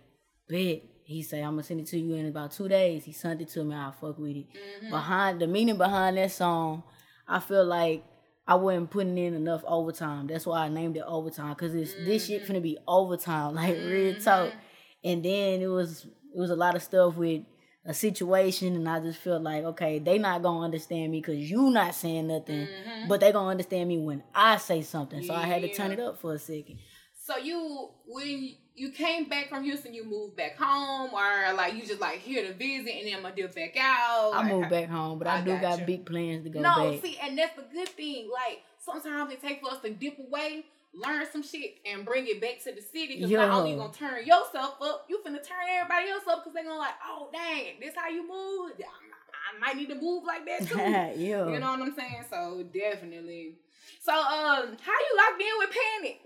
bet. 0.49 0.83
He 1.05 1.23
said, 1.23 1.43
I'm 1.43 1.51
gonna 1.53 1.65
send 1.65 1.81
it 1.81 1.87
to 1.89 1.99
you 1.99 2.15
in 2.15 2.27
about 2.27 2.53
two 2.53 2.69
days. 2.69 3.05
He 3.05 3.13
sent 3.13 3.43
it 3.43 3.49
to 3.51 3.65
me. 3.65 3.75
I'll 3.75 3.93
fuck 3.93 4.19
with 4.19 4.37
it. 4.37 4.47
Mm-hmm. 4.47 4.91
Behind 4.91 5.41
the 5.41 5.47
meaning 5.47 5.77
behind 5.77 6.17
that 6.17 6.31
song, 6.31 6.85
I 7.27 7.41
feel 7.41 7.65
like 7.65 8.05
I 8.47 8.55
wasn't 8.55 8.91
putting 8.91 9.19
in 9.19 9.35
enough 9.35 9.63
overtime. 9.67 10.29
That's 10.29 10.47
why 10.47 10.65
I 10.65 10.69
named 10.69 10.97
it 10.97 11.05
overtime. 11.07 11.55
Cause 11.57 11.75
it's 11.75 11.93
mm-hmm. 11.93 12.05
this 12.05 12.27
shit 12.27 12.45
mm-hmm. 12.45 12.53
finna 12.53 12.63
be 12.63 12.79
overtime, 12.87 13.55
like 13.57 13.77
real 13.77 14.15
talk. 14.15 14.49
Mm-hmm. 14.49 14.59
And 15.05 15.25
then 15.25 15.61
it 15.61 15.67
was 15.67 16.07
it 16.35 16.39
was 16.39 16.51
a 16.51 16.57
lot 16.57 16.77
of 16.77 16.83
stuff 16.83 17.17
with 17.17 17.43
a 17.85 17.93
situation 17.93 18.77
and 18.77 18.89
I 18.89 19.01
just 19.01 19.19
feel 19.19 19.41
like, 19.41 19.65
okay, 19.65 19.99
they 19.99 20.19
not 20.19 20.43
gonna 20.43 20.65
understand 20.65 21.11
me 21.11 21.21
because 21.21 21.39
you 21.39 21.71
not 21.71 21.95
saying 21.95 22.29
nothing, 22.29 22.67
mm-hmm. 22.67 23.09
but 23.09 23.21
they 23.21 23.33
gonna 23.33 23.51
understand 23.51 23.89
me 23.89 23.99
when 23.99 24.23
I 24.35 24.57
say 24.59 24.83
something. 24.83 25.23
So 25.23 25.33
yeah. 25.33 25.41
I 25.41 25.47
had 25.47 25.63
to 25.63 25.75
turn 25.75 25.91
it 25.91 25.99
up 25.99 26.21
for 26.21 26.35
a 26.35 26.39
second. 26.39 26.79
So 27.25 27.37
you 27.37 27.91
when 28.07 28.55
you 28.75 28.91
came 28.91 29.29
back 29.29 29.49
from 29.49 29.65
Houston, 29.65 29.95
you 29.95 30.05
moved 30.05 30.37
back 30.37 30.57
home, 30.57 31.11
or 31.13 31.55
like 31.55 31.75
you 31.75 31.85
just 31.85 32.01
like 32.01 32.19
here 32.19 32.47
to 32.47 32.53
visit 32.55 32.95
and 32.95 33.07
then 33.07 33.17
I'm 33.17 33.23
gonna 33.23 33.35
dip 33.35 33.55
back 33.55 33.77
out. 33.77 34.33
I 34.35 34.49
moved 34.49 34.71
back 34.71 34.89
home, 34.89 35.19
but 35.19 35.27
I, 35.27 35.39
I 35.39 35.41
do 35.43 35.53
got, 35.53 35.79
got 35.79 35.87
big 35.87 36.07
plans 36.07 36.45
to 36.45 36.51
go 36.51 36.61
no, 36.61 36.93
back. 36.93 37.03
see, 37.03 37.19
and 37.21 37.37
that's 37.37 37.57
the 37.57 37.65
good 37.73 37.89
thing. 37.89 38.31
Like 38.33 38.61
sometimes 38.79 39.33
it 39.33 39.41
takes 39.43 39.61
for 39.61 39.73
us 39.73 39.81
to 39.83 39.91
dip 39.91 40.19
away, 40.19 40.67
learn 40.95 41.25
some 41.31 41.43
shit 41.43 41.77
and 41.87 42.05
bring 42.05 42.27
it 42.27 42.41
back 42.41 42.63
to 42.65 42.73
the 42.73 42.83
city. 42.83 43.17
Because 43.17 43.31
not 43.31 43.51
only 43.51 43.73
you 43.73 43.77
gonna 43.77 43.93
turn 43.93 44.25
yourself 44.25 44.77
up, 44.81 45.07
you 45.09 45.19
finna 45.19 45.43
turn 45.43 45.59
everybody 45.71 46.11
else 46.11 46.25
up 46.29 46.45
because 46.45 46.55
they 46.55 46.63
gonna 46.63 46.79
like, 46.79 46.95
oh 47.07 47.29
dang, 47.33 47.81
this 47.81 47.95
how 47.97 48.09
you 48.09 48.27
move. 48.27 48.73
I 48.79 49.59
might 49.59 49.77
need 49.77 49.89
to 49.89 49.95
move 49.95 50.25
like 50.25 50.47
that 50.47 50.69
too. 50.69 50.79
yeah. 50.79 51.47
You 51.51 51.59
know 51.59 51.73
what 51.73 51.83
I'm 51.83 51.95
saying? 51.95 52.25
So 52.31 52.65
definitely. 52.73 53.57
So 54.01 54.13
um, 54.13 54.77
how 54.81 54.93
you 54.93 55.17
locked 55.17 55.41
in 55.41 55.59
with 55.59 55.71
Panic? 55.71 56.21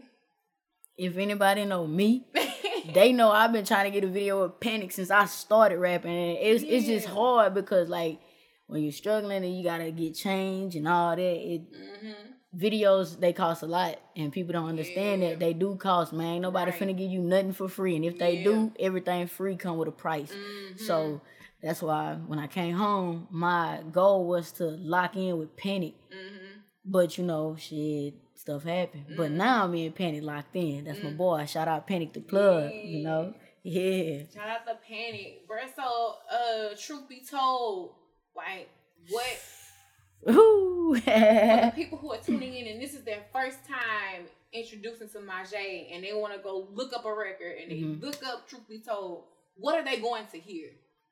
If 0.99 1.17
anybody 1.19 1.65
know 1.67 1.87
me, 1.87 2.27
they 2.95 3.13
know 3.13 3.31
I've 3.31 3.53
been 3.53 3.67
trying 3.67 3.85
to 3.85 3.91
get 3.91 4.09
a 4.09 4.11
video 4.11 4.43
with 4.43 4.61
Panic 4.61 4.93
since 4.93 5.11
I 5.11 5.27
started 5.27 5.79
rapping. 5.79 6.11
And 6.11 6.39
it's 6.41 6.65
yeah. 6.65 6.77
it's 6.77 6.87
just 6.87 7.07
hard 7.07 7.55
because 7.55 7.89
like 7.89 8.19
when 8.67 8.83
you're 8.83 8.93
struggling 8.93 9.45
and 9.45 9.57
you 9.57 9.63
gotta 9.63 9.91
get 9.91 10.15
change 10.15 10.75
and 10.75 10.89
all 10.89 11.15
that, 11.15 11.23
it 11.23 11.73
mm-hmm 11.73 12.33
videos 12.57 13.19
they 13.21 13.33
cost 13.33 13.63
a 13.63 13.67
lot 13.67 14.01
and 14.17 14.33
people 14.33 14.53
don't 14.53 14.69
understand 14.69 15.23
yeah. 15.23 15.31
that 15.31 15.41
they 15.41 15.53
do 15.53 15.77
cost 15.77 16.13
man 16.13 16.41
nobody 16.41 16.71
right. 16.71 16.81
finna 16.81 16.97
give 16.97 17.11
you 17.11 17.21
nothing 17.21 17.53
for 17.53 17.69
free 17.69 17.97
and 17.97 18.05
if 18.05 18.19
they 18.19 18.39
yeah. 18.39 18.45
do 18.45 18.73
everything 18.81 19.27
free 19.27 19.57
come 19.57 19.77
with 19.77 19.89
a 19.89 19.93
price 19.93 20.33
mm-hmm. 20.33 20.85
so 20.85 21.21
that's 21.63 21.83
why 21.83 22.15
when 22.27 22.39
i 22.39 22.47
came 22.47 22.75
home 22.75 23.27
my 23.31 23.81
goal 23.93 24.27
was 24.27 24.53
to 24.53 24.65
lock 24.65 25.17
in 25.17 25.39
with 25.39 25.55
panic 25.57 25.95
mm-hmm. 26.11 26.61
but 26.85 27.19
you 27.19 27.25
know 27.25 27.57
shit 27.59 28.15
stuff 28.47 28.65
happened. 28.65 29.07
But 29.17 29.33
now 29.33 29.67
me 29.67 29.87
and 29.87 29.95
Panic 29.95 30.23
locked 30.23 30.55
in. 30.55 30.85
That's 30.85 31.03
my 31.03 31.11
boy. 31.11 31.47
Shout 31.47 31.69
out 31.69 31.87
Panic 31.87 32.13
the 32.13 32.21
plug. 32.21 32.71
You 32.73 33.03
know. 33.03 33.35
Yeah. 33.63 34.23
Shout 34.33 34.49
out 34.49 34.67
to 34.67 34.77
Panic, 34.87 35.47
bro. 35.49 35.59
So, 35.75 36.15
uh, 36.31 36.77
truth 36.79 37.09
be 37.09 37.25
told, 37.29 37.97
like, 38.37 38.69
what 39.11 39.39
Ooh. 40.29 40.95
for 40.95 41.01
the 41.01 41.73
people 41.77 41.99
who 41.99 42.13
are 42.13 42.19
tuning 42.19 42.55
in 42.55 42.67
and 42.69 42.81
this 42.83 42.95
is 42.95 43.05
their 43.05 43.23
first 43.33 43.59
time 43.67 44.27
introducing 44.53 45.09
to 45.11 45.19
Mijaee 45.19 45.95
and 45.95 46.03
they 46.05 46.13
want 46.13 46.33
to 46.35 46.41
go 46.41 46.69
look 46.73 46.93
up 46.93 47.05
a 47.05 47.13
record 47.15 47.57
and 47.61 47.71
they 47.71 47.77
Mhm. 47.77 48.03
look 48.03 48.25
up 48.25 48.49
Truth 48.49 48.69
Be 48.69 48.81
Told, 48.81 49.25
what 49.57 49.75
are 49.79 49.85
they 49.85 50.01
going 50.01 50.27
to 50.33 50.39
hear? 50.39 50.71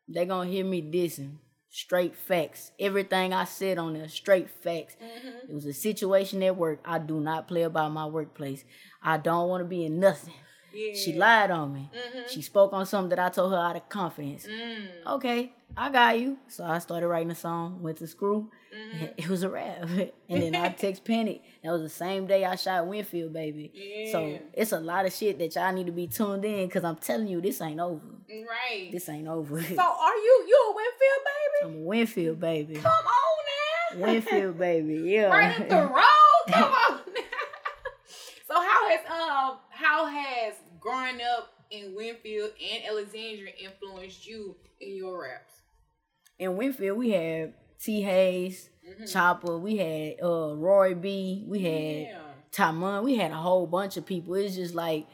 They're 0.08 0.26
gonna 0.26 0.50
hear 0.50 0.64
me 0.64 0.82
dissing. 0.82 1.38
Straight 1.70 2.14
facts. 2.14 2.70
Everything 2.78 3.32
I 3.32 3.44
said 3.44 3.78
on 3.78 3.94
there, 3.94 4.08
straight 4.08 4.48
facts. 4.48 4.94
Mm-hmm. 5.02 5.50
It 5.50 5.54
was 5.54 5.66
a 5.66 5.72
situation 5.72 6.40
at 6.44 6.56
work. 6.56 6.78
I 6.84 6.98
do 7.00 7.18
not 7.20 7.48
play 7.48 7.62
about 7.62 7.90
my 7.90 8.06
workplace. 8.06 8.64
I 9.02 9.16
don't 9.16 9.48
want 9.48 9.62
to 9.62 9.64
be 9.68 9.84
in 9.84 9.98
nothing. 9.98 10.34
Yeah. 10.74 10.94
She 10.94 11.12
lied 11.12 11.50
on 11.50 11.72
me. 11.72 11.90
Mhm. 11.94 12.28
She 12.28 12.42
spoke 12.42 12.72
on 12.72 12.84
something 12.86 13.10
that 13.10 13.18
I 13.18 13.28
told 13.28 13.52
her 13.52 13.58
out 13.58 13.76
of 13.76 13.88
confidence. 13.88 14.46
Mm. 14.46 14.88
Okay, 15.14 15.52
I 15.76 15.90
got 15.90 16.18
you. 16.18 16.38
So 16.48 16.64
I 16.64 16.78
started 16.78 17.08
writing 17.08 17.30
a 17.30 17.34
song, 17.34 17.80
went 17.82 17.98
to 17.98 18.06
screw. 18.06 18.50
Mhm. 18.74 19.12
It 19.18 19.28
was 19.28 19.42
a 19.44 19.48
rap. 19.48 19.82
and 20.28 20.42
then 20.42 20.54
I 20.56 20.68
text 20.84 21.04
Penny. 21.04 21.42
That 21.62 21.70
was 21.72 21.82
the 21.82 21.88
same 21.88 22.26
day 22.26 22.44
I 22.44 22.56
shot 22.56 22.86
Winnfield, 22.86 23.32
baby. 23.32 24.08
So 24.10 24.38
it's 24.52 24.72
a 24.72 24.80
lot 24.80 25.06
of 25.06 25.12
shit 25.12 25.38
that 25.38 25.54
y'all 25.54 25.72
need 25.72 25.86
to 25.86 25.92
be 25.92 26.06
tuned 26.08 26.44
in 26.44 26.66
because 26.66 26.82
I'm 26.84 26.96
telling 26.96 27.28
you, 27.28 27.40
this 27.40 27.60
ain't 27.60 27.80
over. 27.80 28.00
Right. 28.28 28.90
This 28.90 29.08
ain't 29.08 29.28
over. 29.28 29.62
so, 29.62 29.80
are 29.82 30.16
you 30.16 30.44
you 30.48 30.58
a 30.70 30.74
Winnfield 30.78 31.22
baby? 31.30 31.58
I'm 31.64 31.82
a 31.82 31.88
Winnfield, 31.88 32.40
baby. 32.40 32.74
Come 32.74 32.86
on 32.86 34.00
now. 34.00 34.06
Winnfield, 34.06 34.58
baby. 34.58 34.94
Yeah. 35.10 35.26
right 35.26 35.60
up 35.60 35.68
the 35.68 35.76
road. 35.86 36.52
Come 36.52 36.72
on. 36.72 36.83
So 39.06 39.12
how 39.12 39.26
has 39.46 39.50
um 39.50 39.58
how 39.70 40.06
has 40.06 40.54
growing 40.80 41.20
up 41.36 41.50
in 41.70 41.94
Winnfield 41.94 42.50
and 42.72 42.84
Alexandria 42.88 43.52
influenced 43.62 44.26
you 44.26 44.56
in 44.80 44.96
your 44.96 45.22
raps? 45.22 45.52
in 46.38 46.50
Winnfield, 46.56 46.96
we 46.96 47.10
had 47.10 47.54
T. 47.80 48.02
Hayes, 48.02 48.68
Mhm. 48.88 49.10
Chopper. 49.12 49.56
We 49.58 49.76
had 49.76 50.16
uh 50.22 50.54
Roy 50.56 50.94
B. 50.94 51.44
We 51.48 51.60
had 51.60 52.02
Yeah. 52.08 52.20
Tamon. 52.52 53.04
We 53.04 53.16
had 53.16 53.30
a 53.30 53.36
whole 53.36 53.66
bunch 53.66 53.96
of 53.96 54.04
people. 54.06 54.34
It's 54.34 54.54
just 54.56 54.74
like 54.74 55.06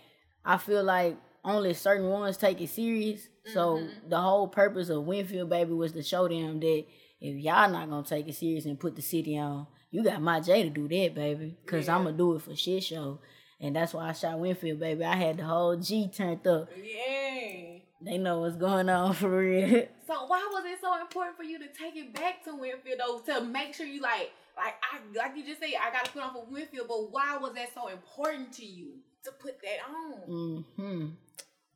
I 0.44 0.56
feel 0.56 0.82
like 0.82 1.16
only 1.44 1.74
certain 1.74 2.08
ones 2.08 2.36
take 2.36 2.60
it 2.60 2.68
serious. 2.68 3.28
So 3.52 3.76
Mm-hmm. 3.78 4.08
the 4.08 4.20
whole 4.20 4.48
purpose 4.48 4.88
of 4.88 5.04
Winnfield 5.04 5.48
Baby 5.48 5.72
was 5.74 5.92
to 5.92 6.02
show 6.02 6.26
them 6.28 6.60
that 6.60 6.84
if 7.20 7.36
y'all 7.36 7.70
not 7.70 7.88
gonna 7.90 8.02
take 8.06 8.26
it 8.28 8.34
serious 8.34 8.64
and 8.64 8.80
put 8.80 8.96
the 8.96 9.02
city 9.02 9.36
on, 9.38 9.66
you 9.90 10.02
got 10.02 10.22
my 10.22 10.40
J 10.40 10.62
to 10.62 10.70
do 10.70 10.88
that, 10.88 11.14
baby. 11.14 11.56
Cause 11.66 11.86
Yeah. 11.86 11.96
I'm 11.96 12.04
gonna 12.04 12.16
do 12.16 12.34
it 12.36 12.42
for 12.42 12.54
shit 12.56 12.82
show. 12.84 13.20
And 13.60 13.76
that's 13.76 13.92
why 13.92 14.08
I 14.08 14.12
shot 14.12 14.38
Winnfield, 14.38 14.78
baby. 14.78 15.04
I 15.04 15.16
had 15.16 15.36
the 15.36 15.44
whole 15.44 15.76
G 15.76 16.08
turned 16.08 16.46
up. 16.46 16.70
Yeah. 16.82 17.78
They 18.02 18.16
know 18.16 18.40
what's 18.40 18.56
going 18.56 18.88
on 18.88 19.12
for 19.14 19.28
real. 19.28 19.86
So 20.10 20.26
why 20.26 20.40
was 20.52 20.64
it 20.66 20.80
so 20.80 21.00
important 21.00 21.36
for 21.36 21.44
you 21.44 21.60
to 21.60 21.66
take 21.68 21.94
it 21.94 22.12
back 22.12 22.42
to 22.42 22.50
Winnfield 22.50 22.98
though 22.98 23.20
to 23.32 23.44
make 23.44 23.74
sure 23.74 23.86
you 23.86 24.00
like 24.00 24.32
like 24.56 24.74
I 24.82 24.98
like 25.16 25.36
you 25.36 25.44
just 25.46 25.60
said 25.60 25.68
I 25.80 25.92
gotta 25.92 26.10
put 26.10 26.20
on 26.20 26.32
for 26.32 26.46
Winnfield, 26.52 26.88
but 26.88 27.12
why 27.12 27.36
was 27.40 27.52
that 27.54 27.72
so 27.72 27.86
important 27.86 28.52
to 28.54 28.64
you 28.66 28.94
to 29.24 29.30
put 29.30 29.54
that 29.62 29.78
on? 29.88 30.64
hmm 30.76 31.06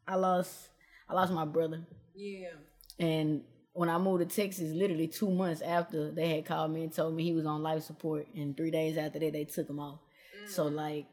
I 0.09 0.17
lost 0.17 0.71
I 1.09 1.15
lost 1.15 1.33
my 1.33 1.45
brother. 1.45 1.87
Yeah. 2.17 2.49
And 2.99 3.43
when 3.73 3.89
I 3.89 3.99
moved 3.99 4.29
to 4.29 4.37
Texas, 4.43 4.73
literally 4.73 5.07
two 5.07 5.31
months 5.31 5.61
after 5.61 6.11
they 6.11 6.29
had 6.35 6.45
called 6.45 6.73
me 6.73 6.83
and 6.83 6.93
told 6.93 7.15
me 7.15 7.23
he 7.23 7.35
was 7.35 7.47
on 7.47 7.63
life 7.63 7.85
support, 7.85 8.27
and 8.35 8.57
three 8.57 8.73
days 8.73 8.97
after 8.97 9.21
that 9.21 9.33
they 9.33 9.45
took 9.45 9.71
him 9.71 9.79
off. 9.79 10.01
So 10.49 10.67
like 10.67 11.07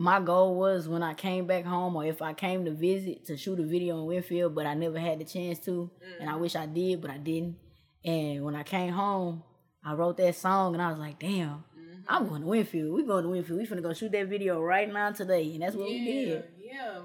my 0.00 0.18
goal 0.18 0.54
was 0.54 0.88
when 0.88 1.02
I 1.02 1.12
came 1.12 1.46
back 1.46 1.66
home 1.66 1.94
or 1.94 2.06
if 2.06 2.22
I 2.22 2.32
came 2.32 2.64
to 2.64 2.70
visit 2.70 3.26
to 3.26 3.36
shoot 3.36 3.60
a 3.60 3.64
video 3.64 4.00
in 4.00 4.06
Winnfield, 4.06 4.54
but 4.54 4.64
I 4.64 4.72
never 4.72 4.98
had 4.98 5.18
the 5.18 5.26
chance 5.26 5.58
to. 5.66 5.90
And 6.18 6.30
I 6.30 6.32
mm. 6.32 6.40
wish 6.40 6.56
I 6.56 6.64
did, 6.64 7.02
but 7.02 7.10
I 7.10 7.18
didn't. 7.18 7.58
And 8.02 8.42
when 8.42 8.56
I 8.56 8.62
came 8.62 8.94
home, 8.94 9.42
I 9.84 9.92
wrote 9.92 10.16
that 10.16 10.36
song 10.36 10.72
and 10.72 10.82
I 10.82 10.88
was 10.88 10.98
like, 10.98 11.18
damn, 11.18 11.48
mm-hmm. 11.48 12.00
I'm 12.08 12.28
going 12.28 12.40
to 12.40 12.48
Winnfield. 12.48 12.94
We 12.94 13.04
going 13.04 13.24
to 13.24 13.28
Winnfield. 13.28 13.58
We 13.58 13.66
finna 13.66 13.82
go 13.82 13.92
shoot 13.92 14.10
that 14.12 14.28
video 14.28 14.62
right 14.62 14.90
now 14.90 15.12
today. 15.12 15.52
And 15.52 15.60
that's 15.60 15.76
what 15.76 15.86
we 15.86 16.02
did. 16.02 16.44
yeah. 16.58 17.00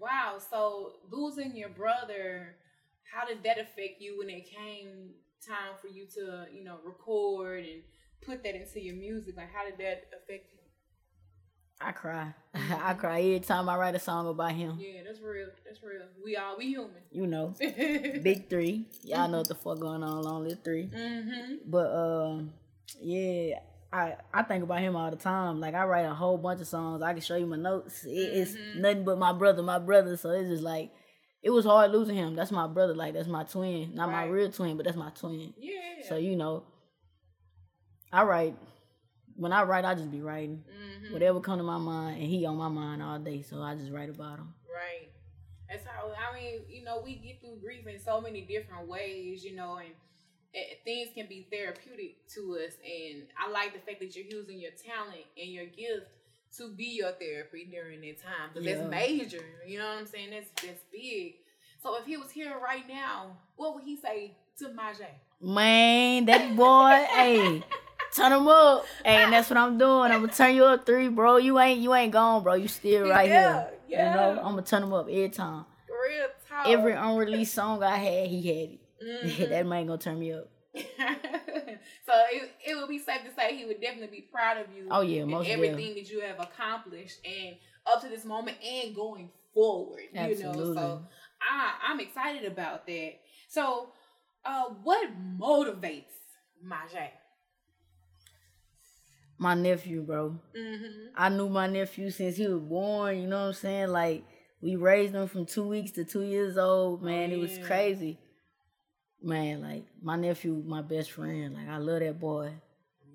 Wow. 0.00 0.38
So 0.50 0.92
losing 1.10 1.54
your 1.54 1.68
brother, 1.68 2.54
how 3.12 3.26
did 3.26 3.42
that 3.42 3.58
affect 3.58 4.00
you 4.00 4.16
when 4.20 4.30
it 4.30 4.46
came 4.48 5.10
time 5.46 5.74
for 5.78 5.88
you 5.88 6.06
to, 6.14 6.46
you 6.50 6.64
know, 6.64 6.78
record 6.86 7.66
and 7.66 7.82
put 8.22 8.42
that 8.44 8.54
into 8.54 8.80
your 8.80 8.96
music? 8.96 9.36
Like, 9.36 9.52
how 9.54 9.66
did 9.66 9.76
that 9.76 10.04
affect 10.16 10.53
you? 10.53 10.53
I 11.80 11.92
cry. 11.92 12.34
I 12.54 12.94
cry 12.94 13.20
every 13.20 13.40
time 13.40 13.68
I 13.68 13.76
write 13.76 13.94
a 13.94 13.98
song 13.98 14.28
about 14.28 14.52
him. 14.52 14.78
Yeah, 14.80 15.02
that's 15.04 15.20
real. 15.20 15.48
That's 15.64 15.82
real. 15.82 16.02
We 16.24 16.36
all 16.36 16.56
we 16.56 16.68
human. 16.68 16.90
You 17.10 17.26
know, 17.26 17.54
mm-hmm. 17.60 18.22
big 18.22 18.48
three. 18.48 18.86
Y'all 19.02 19.28
know 19.28 19.38
what 19.38 19.48
the 19.48 19.54
fuck 19.54 19.80
going 19.80 20.02
on, 20.02 20.22
long 20.22 20.44
live 20.44 20.62
three. 20.64 20.88
But 21.66 21.92
um, 21.92 22.52
yeah, 23.00 23.58
I 23.92 24.16
I 24.32 24.42
think 24.42 24.64
about 24.64 24.80
him 24.80 24.96
all 24.96 25.10
the 25.10 25.16
time. 25.16 25.60
Like 25.60 25.74
I 25.74 25.84
write 25.84 26.06
a 26.06 26.14
whole 26.14 26.38
bunch 26.38 26.60
of 26.60 26.66
songs. 26.66 27.02
I 27.02 27.12
can 27.12 27.22
show 27.22 27.36
you 27.36 27.46
my 27.46 27.56
notes. 27.56 28.04
It, 28.04 28.10
It's 28.10 28.56
nothing 28.76 29.04
but 29.04 29.18
my 29.18 29.32
brother, 29.32 29.62
my 29.62 29.78
brother. 29.78 30.16
So 30.16 30.30
it's 30.30 30.48
just 30.48 30.62
like 30.62 30.90
it 31.42 31.50
was 31.50 31.64
hard 31.64 31.92
losing 31.92 32.16
him. 32.16 32.34
That's 32.34 32.50
my 32.50 32.66
brother. 32.66 32.94
Like 32.94 33.14
that's 33.14 33.28
my 33.28 33.44
twin, 33.44 33.94
not 33.94 34.10
my 34.10 34.24
real 34.24 34.50
twin, 34.50 34.76
but 34.76 34.84
that's 34.86 34.96
my 34.96 35.10
twin. 35.10 35.54
Yeah. 35.58 36.08
So 36.08 36.16
you 36.16 36.36
know, 36.36 36.64
I 38.12 38.22
write. 38.24 38.56
When 39.36 39.52
I 39.52 39.62
write, 39.64 39.84
I 39.84 39.94
just 39.94 40.10
be 40.10 40.20
writing. 40.20 40.64
Mhm. 40.70 41.12
Whatever 41.12 41.40
come 41.40 41.58
to 41.58 41.64
my 41.64 41.78
mind, 41.78 42.20
and 42.20 42.26
he 42.28 42.46
on 42.46 42.56
my 42.56 42.68
mind 42.68 43.02
all 43.02 43.18
day. 43.18 43.42
So 43.42 43.60
I 43.60 43.74
just 43.74 43.92
write 43.92 44.08
about 44.10 44.38
him. 44.38 44.54
Right. 44.72 45.10
That's 45.68 45.84
how 45.86 46.12
I 46.12 46.34
mean, 46.34 46.60
you 46.68 46.84
know, 46.84 47.00
we 47.04 47.16
get 47.16 47.40
through 47.40 47.58
grief 47.60 47.86
in 47.86 47.98
so 47.98 48.20
many 48.20 48.42
different 48.42 48.86
ways, 48.88 49.44
you 49.44 49.56
know, 49.56 49.76
and, 49.76 49.88
and 50.54 50.64
things 50.84 51.10
can 51.14 51.26
be 51.26 51.48
therapeutic 51.50 52.28
to 52.34 52.58
us. 52.64 52.74
And 52.84 53.26
I 53.38 53.50
like 53.50 53.72
the 53.72 53.80
fact 53.80 54.00
that 54.00 54.14
you're 54.14 54.26
using 54.26 54.60
your 54.60 54.70
talent 54.72 55.24
and 55.40 55.48
your 55.50 55.66
gift 55.66 56.06
to 56.58 56.68
be 56.72 56.84
your 56.84 57.10
therapy 57.12 57.64
during 57.70 58.00
that 58.02 58.22
time. 58.22 58.50
Because 58.52 58.66
Yeah. 58.66 58.74
that's 58.76 58.90
major. 58.90 59.44
You 59.66 59.78
know 59.78 59.86
what 59.88 59.98
I'm 59.98 60.06
saying? 60.06 60.30
That's 60.30 60.50
that's 60.62 60.82
big. 60.92 61.34
So 61.82 61.96
if 61.96 62.04
he 62.06 62.16
was 62.16 62.30
here 62.30 62.56
right 62.62 62.86
now, 62.88 63.36
what 63.56 63.74
would 63.74 63.84
he 63.84 63.96
say 63.96 64.36
to 64.58 64.68
Mijaee? 64.68 65.06
Man, 65.40 66.24
that 66.26 66.54
boy, 66.56 67.04
hey, 67.14 67.62
turn 68.14 68.32
him 68.32 68.48
up. 68.48 68.86
Hey, 69.04 69.24
and 69.24 69.32
that's 69.32 69.50
what 69.50 69.56
I'm 69.58 69.76
doing. 69.78 70.10
I'm 70.12 70.20
gonna 70.22 70.32
turn 70.32 70.54
you 70.54 70.64
up 70.64 70.86
three, 70.86 71.08
bro. 71.08 71.36
You 71.36 71.58
ain't 71.58 71.80
you 71.80 71.94
ain't 71.94 72.12
gone, 72.12 72.42
bro. 72.42 72.54
You 72.54 72.68
still 72.68 73.08
right 73.08 73.28
Yeah, 73.28 73.52
here. 73.52 73.70
yeah. 73.88 74.08
You 74.08 74.14
know, 74.14 74.38
I'm 74.42 74.50
gonna 74.54 74.62
turn 74.62 74.82
him 74.82 74.92
up 74.92 75.06
every 75.08 75.28
time. 75.30 75.64
Real 75.88 76.26
talk. 76.48 76.66
Every 76.68 76.92
unreleased 76.92 77.54
song 77.54 77.82
I 77.82 77.96
had, 77.96 78.28
he 78.28 78.46
had 78.48 78.70
it. 78.70 78.80
Mhm. 79.04 79.48
that 79.50 79.66
man 79.66 79.86
gonna 79.86 79.98
turn 79.98 80.18
me 80.18 80.32
up. 80.32 80.48
so 80.74 82.12
it, 82.32 82.50
it 82.66 82.76
would 82.76 82.88
be 82.88 82.98
safe 82.98 83.22
to 83.24 83.34
say 83.38 83.56
he 83.56 83.64
would 83.64 83.80
definitely 83.80 84.08
be 84.18 84.22
proud 84.32 84.58
of 84.58 84.66
you. 84.74 84.88
Oh, 84.90 85.02
yeah, 85.02 85.22
and 85.22 85.30
most 85.30 85.48
everything 85.48 85.94
that 85.94 86.10
you 86.10 86.20
have 86.20 86.40
accomplished 86.40 87.18
and 87.24 87.56
up 87.86 88.00
to 88.02 88.08
this 88.08 88.24
moment 88.24 88.56
and 88.64 88.94
going 88.94 89.30
forward. 89.52 90.00
You 90.12 90.42
know, 90.42 90.52
so 90.74 91.02
I, 91.42 91.74
I'm 91.86 92.00
excited 92.00 92.50
about 92.50 92.86
that. 92.86 93.12
So, 93.48 93.90
uh, 94.44 94.64
what 94.82 95.08
motivates 95.38 96.04
Mijaee? 96.66 97.10
My 99.38 99.54
nephew, 99.54 100.02
bro. 100.02 100.38
Mm-hmm. 100.56 100.86
I 101.16 101.28
knew 101.28 101.48
my 101.48 101.66
nephew 101.66 102.10
since 102.10 102.36
he 102.36 102.46
was 102.46 102.60
born. 102.60 103.20
You 103.20 103.26
know 103.28 103.40
what 103.42 103.46
I'm 103.48 103.52
saying? 103.54 103.88
Like 103.88 104.24
we 104.60 104.76
raised 104.76 105.14
him 105.14 105.26
from 105.28 105.44
two 105.46 105.66
weeks 105.68 105.90
to 105.92 106.04
two 106.04 106.22
years 106.22 106.56
old. 106.56 107.02
Man, 107.02 107.32
it 107.32 107.38
was 107.38 107.58
crazy. 107.58 108.18
Man, 109.22 109.62
like 109.62 109.84
my 110.02 110.16
nephew, 110.16 110.62
my 110.66 110.82
best 110.82 111.10
friend. 111.12 111.54
Like 111.54 111.68
I 111.68 111.78
love 111.78 112.00
that 112.00 112.18
boy. 112.20 112.52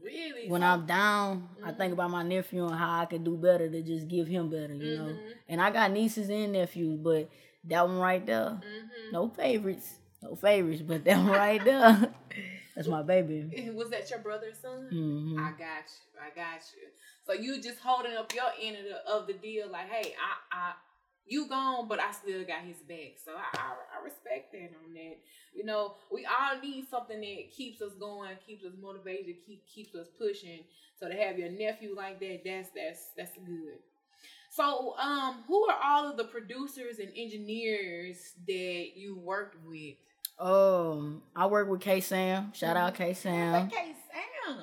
Really? 0.04 0.48
when 0.50 0.64
I'm 0.64 0.86
down, 0.88 1.50
I 1.64 1.72
think 1.72 1.94
about 1.94 2.10
my 2.10 2.24
nephew 2.24 2.66
and 2.66 2.74
how 2.76 3.02
I 3.02 3.06
can 3.06 3.24
do 3.24 3.36
better 3.38 3.70
to 3.70 3.82
just 3.84 4.08
give 4.08 4.28
him 4.28 4.50
better, 4.50 4.74
you 4.74 4.98
know. 4.98 5.04
Mhm. 5.10 5.20
And 5.50 5.62
I 5.62 5.70
got 5.72 5.92
nieces 5.92 6.30
and 6.30 6.54
nephews, 6.54 6.98
but 7.00 7.30
that 7.66 7.86
one 7.88 8.00
right 8.00 8.26
there, 8.26 8.60
Mhm. 8.64 9.12
no 9.12 9.28
favorites, 9.30 10.00
no 10.24 10.36
favorites, 10.36 10.82
but 10.82 11.04
that 11.04 11.18
one 11.18 11.28
right 11.28 11.64
there, 11.64 12.14
that's 12.80 12.88
my 12.90 13.04
baby. 13.04 13.72
Was 13.76 13.90
that 13.90 14.10
your 14.10 14.20
brother's 14.20 14.60
son? 14.60 14.88
hmm 14.90 15.38
I 15.40 15.52
got 15.52 15.86
you. 15.88 16.20
I 16.22 16.36
got 16.36 16.62
you. 16.76 16.88
So 17.28 17.34
you 17.34 17.62
just 17.62 17.80
holding 17.80 18.16
up 18.16 18.34
your 18.34 18.46
end 18.62 18.78
of 18.78 18.84
the, 18.86 19.12
of 19.12 19.28
the 19.28 19.34
deal, 19.34 19.70
like, 19.70 19.90
hey, 19.90 20.14
I, 20.16 20.58
I, 20.58 20.74
you 21.28 21.48
gone, 21.48 21.88
but 21.90 22.00
I 22.00 22.12
still 22.12 22.46
got 22.46 22.62
his 22.62 22.78
back. 22.78 23.20
So 23.24 23.34
I, 23.34 23.60
I, 23.60 24.00
I 24.00 24.04
respect 24.04 24.54
that 24.54 24.72
on 24.86 24.94
that. 24.96 25.18
You 25.54 25.66
know, 25.66 25.96
we 26.12 26.26
all 26.26 26.60
need 26.62 26.90
something 26.90 27.22
that 27.22 27.52
keeps 27.56 27.82
us 27.82 27.94
going, 28.00 28.32
keeps 28.48 28.66
us 28.66 28.74
motivated, 28.82 29.36
keep 29.46 29.68
keeps 29.68 29.96
us 29.96 30.08
pushing. 30.18 30.62
So 31.00 31.10
to 31.10 31.16
have 31.16 31.38
your 31.40 31.52
nephew 31.52 31.96
like 31.96 32.20
that, 32.22 32.42
that's 32.46 32.70
that's 32.76 33.10
that's 33.18 33.38
good. 33.46 33.80
So, 34.52 34.96
um, 34.98 35.44
who 35.48 35.70
are 35.70 35.80
all 35.84 36.10
of 36.10 36.18
the 36.18 36.26
producers 36.26 37.00
and 37.00 37.12
engineers 37.16 38.34
that 38.48 38.92
you 38.96 39.18
worked 39.18 39.58
with? 39.66 39.96
Um, 40.40 41.22
I 41.36 41.48
work 41.48 41.68
with 41.70 41.82
K 41.82 42.00
Sam. 42.02 42.52
Shout 42.54 42.78
out 42.78 42.96
K 42.96 43.14
Sam. 43.14 43.68
Okay, 43.68 43.94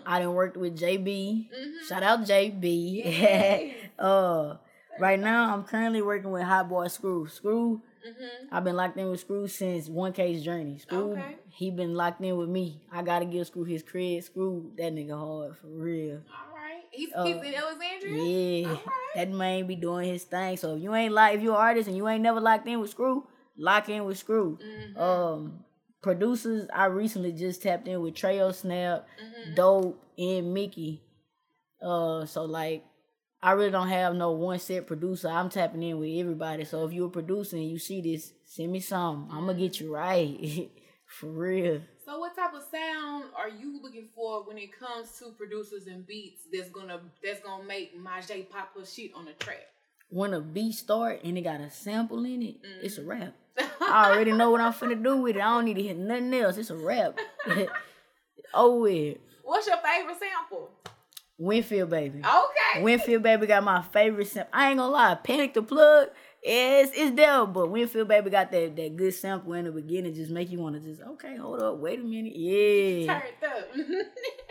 I 0.07 0.19
done 0.21 0.33
worked 0.35 0.57
with 0.57 0.79
JB. 0.79 1.51
Mhm. 1.55 1.89
Shout 1.89 2.03
out 2.03 2.21
JB. 2.25 3.03
Yes. 3.05 3.75
uh, 3.99 4.57
right 4.99 5.21
now 5.21 5.53
I'm 5.53 5.65
currently 5.65 6.01
working 6.03 6.31
with 6.31 6.43
Hot 6.45 6.69
Boy 6.69 6.89
Screw. 6.89 7.27
Screw, 7.29 7.83
Mhm. 8.09 8.29
I've 8.53 8.65
been 8.65 8.77
locked 8.77 8.97
in 8.97 9.11
with 9.11 9.21
Screw 9.21 9.47
since 9.49 9.89
One 9.89 10.13
K's 10.13 10.43
Journey. 10.43 10.79
Screw, 10.79 11.13
Okay. 11.13 11.37
he 11.51 11.71
been 11.71 11.95
locked 11.95 12.23
in 12.23 12.37
with 12.37 12.49
me. 12.49 12.81
I 12.91 13.03
gotta 13.03 13.25
give 13.27 13.47
Screw 13.47 13.65
his 13.65 13.83
credit. 13.83 14.25
Screw 14.25 14.73
that 14.79 14.93
nigga 14.95 15.19
hard 15.19 15.57
for 15.59 15.67
real. 15.67 16.23
All 16.31 16.57
right. 16.57 16.85
He's, 16.91 17.11
Uh, 17.15 17.25
he's 17.25 17.37
in 17.37 17.55
Alexandria. 17.55 18.23
Yeah, 18.25 18.69
Alright. 18.69 18.83
that 19.15 19.31
man 19.31 19.67
be 19.67 19.77
doing 19.77 20.09
his 20.09 20.25
thing. 20.25 20.57
So 20.57 20.77
if 20.77 20.83
you 20.83 20.95
ain't 20.95 21.13
like, 21.13 21.35
if 21.37 21.43
you're 21.43 21.55
an 21.55 21.61
artist 21.61 21.89
and 21.89 21.97
you 21.97 22.09
ain't 22.09 22.23
never 22.23 22.41
locked 22.41 22.67
in 22.67 22.81
with 22.81 22.91
Screw, 22.91 23.27
lock 23.59 23.89
in 23.91 24.05
with 24.05 24.19
Screw. 24.19 24.59
Mhm. 24.63 24.99
Um, 24.99 25.65
producers, 26.07 26.69
I 26.73 26.85
recently 26.87 27.33
just 27.33 27.63
tapped 27.63 27.89
in 27.89 28.01
with 28.01 28.15
Treo 28.15 28.55
Snap, 28.55 29.09
Mhm. 29.21 29.55
Dope, 29.57 30.01
and 30.17 30.55
Mickey. 30.55 31.03
Uh, 31.83 32.25
so 32.27 32.45
like, 32.45 32.85
I 33.43 33.53
really 33.53 33.71
don't 33.73 33.89
have 33.89 34.15
no 34.15 34.31
one 34.31 34.59
set 34.61 34.87
producer. 34.87 35.27
I'm 35.29 35.51
tapping 35.51 35.83
in 35.83 35.99
with 35.99 36.17
everybody. 36.17 36.65
So 36.65 36.87
if 36.87 36.93
you're 36.93 37.09
a 37.09 37.11
producer 37.11 37.57
and 37.57 37.69
you 37.69 37.79
see 37.81 38.01
this, 38.01 38.33
send 38.45 38.71
me 38.71 38.79
some. 38.81 39.29
I'm 39.33 39.47
gonna 39.47 39.59
get 39.59 39.81
you 39.81 39.93
right, 39.93 40.71
for 41.07 41.27
real. 41.27 41.81
So, 42.05 42.21
what 42.21 42.37
type 42.37 42.55
of 42.55 42.63
sound 42.63 43.25
are 43.37 43.49
you 43.49 43.83
looking 43.83 44.09
for 44.15 44.45
when 44.47 44.59
it 44.59 44.71
comes 44.79 45.11
to 45.19 45.33
producers 45.33 45.89
and 45.89 46.07
beats 46.07 46.43
that's 46.53 46.71
gonna 46.71 47.01
that's 47.23 47.41
gonna 47.41 47.65
make 47.65 47.99
Mijaee 47.99 48.49
pop 48.49 48.77
her 48.79 48.87
shit 48.87 49.11
on 49.15 49.25
the 49.25 49.33
track? 49.33 49.67
When 50.09 50.33
a 50.35 50.41
beat 50.41 50.75
start 50.75 51.25
and 51.25 51.37
it 51.37 51.43
got 51.43 51.61
a 51.61 51.69
sample 51.69 52.25
in 52.25 52.43
it, 52.43 52.57
it's 52.81 52.97
a 52.97 53.01
Mm-hmm. 53.01 53.11
rap. 53.11 53.35
I 53.59 54.11
already 54.13 54.33
know 54.33 54.51
what 54.51 54.61
I'm 54.61 54.73
finna 54.73 55.03
do 55.03 55.19
with 55.19 55.37
it. 55.37 55.41
I 55.41 55.55
don't 55.55 55.65
need 55.65 55.75
to 55.75 55.83
hear 55.83 55.95
nothing 55.95 56.35
else. 56.35 56.57
It's 56.57 56.71
a 56.71 56.77
rap. 56.77 57.19
oh 58.55 58.87
yeah. 58.87 59.15
What's 59.43 59.67
your 59.67 59.77
favorite 59.79 60.17
sample? 60.19 60.71
Winnfield 61.41 61.91
baby. 61.91 62.21
Okay. 62.21 62.83
Winnfield 62.83 63.23
baby 63.23 63.47
got 63.47 63.63
my 63.63 63.83
favorite 63.83 64.29
sample. 64.29 64.51
I 64.53 64.71
ain't 64.71 64.79
gonna 64.79 64.91
lie, 64.91 65.15
Panic 65.17 65.55
the 65.55 65.63
Plug, 65.63 66.09
it's 66.43 66.93
it's 66.95 67.15
there, 67.17 67.45
but 67.47 67.69
Winnfield 67.69 68.09
baby 68.09 68.31
got 68.31 68.51
that 68.53 68.77
that 68.77 68.97
good 68.97 69.13
sample 69.15 69.53
in 69.53 69.67
the 69.67 69.73
beginning, 69.73 70.15
just 70.15 70.31
make 70.31 70.51
you 70.51 70.59
wanna 70.59 70.81
just 70.81 71.03
okay, 71.03 71.37
hold 71.37 71.61
up, 71.61 71.79
wait 71.79 72.01
a 72.01 72.03
minute, 72.03 72.35
yeah, 72.37 73.21
Turned 73.21 73.53
up. 73.53 73.69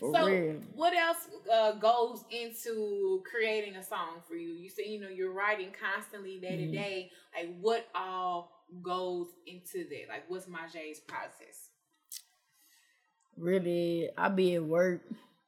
for 0.00 0.12
so, 0.14 0.26
real. 0.26 0.56
what 0.74 0.94
else 0.94 1.28
uh, 1.52 1.72
goes 1.72 2.24
into 2.30 3.22
creating 3.30 3.76
a 3.76 3.82
song 3.82 4.22
for 4.26 4.34
you? 4.34 4.48
You 4.54 4.68
say 4.68 4.88
you 4.88 5.00
know 5.00 5.08
you're 5.08 5.32
writing 5.32 5.68
constantly 5.72 6.38
day 6.40 6.56
to 6.56 6.62
Mhm. 6.64 6.72
day. 6.72 7.10
Like, 7.36 7.56
what 7.60 7.86
all 7.94 8.50
goes 8.82 9.28
into 9.46 9.88
that? 9.88 10.08
Like, 10.08 10.24
what's 10.28 10.46
Mijaee's 10.46 11.00
process? 11.00 11.70
Really, 13.36 14.10
I 14.18 14.28
be 14.28 14.54
at 14.56 14.64
work. 14.64 15.02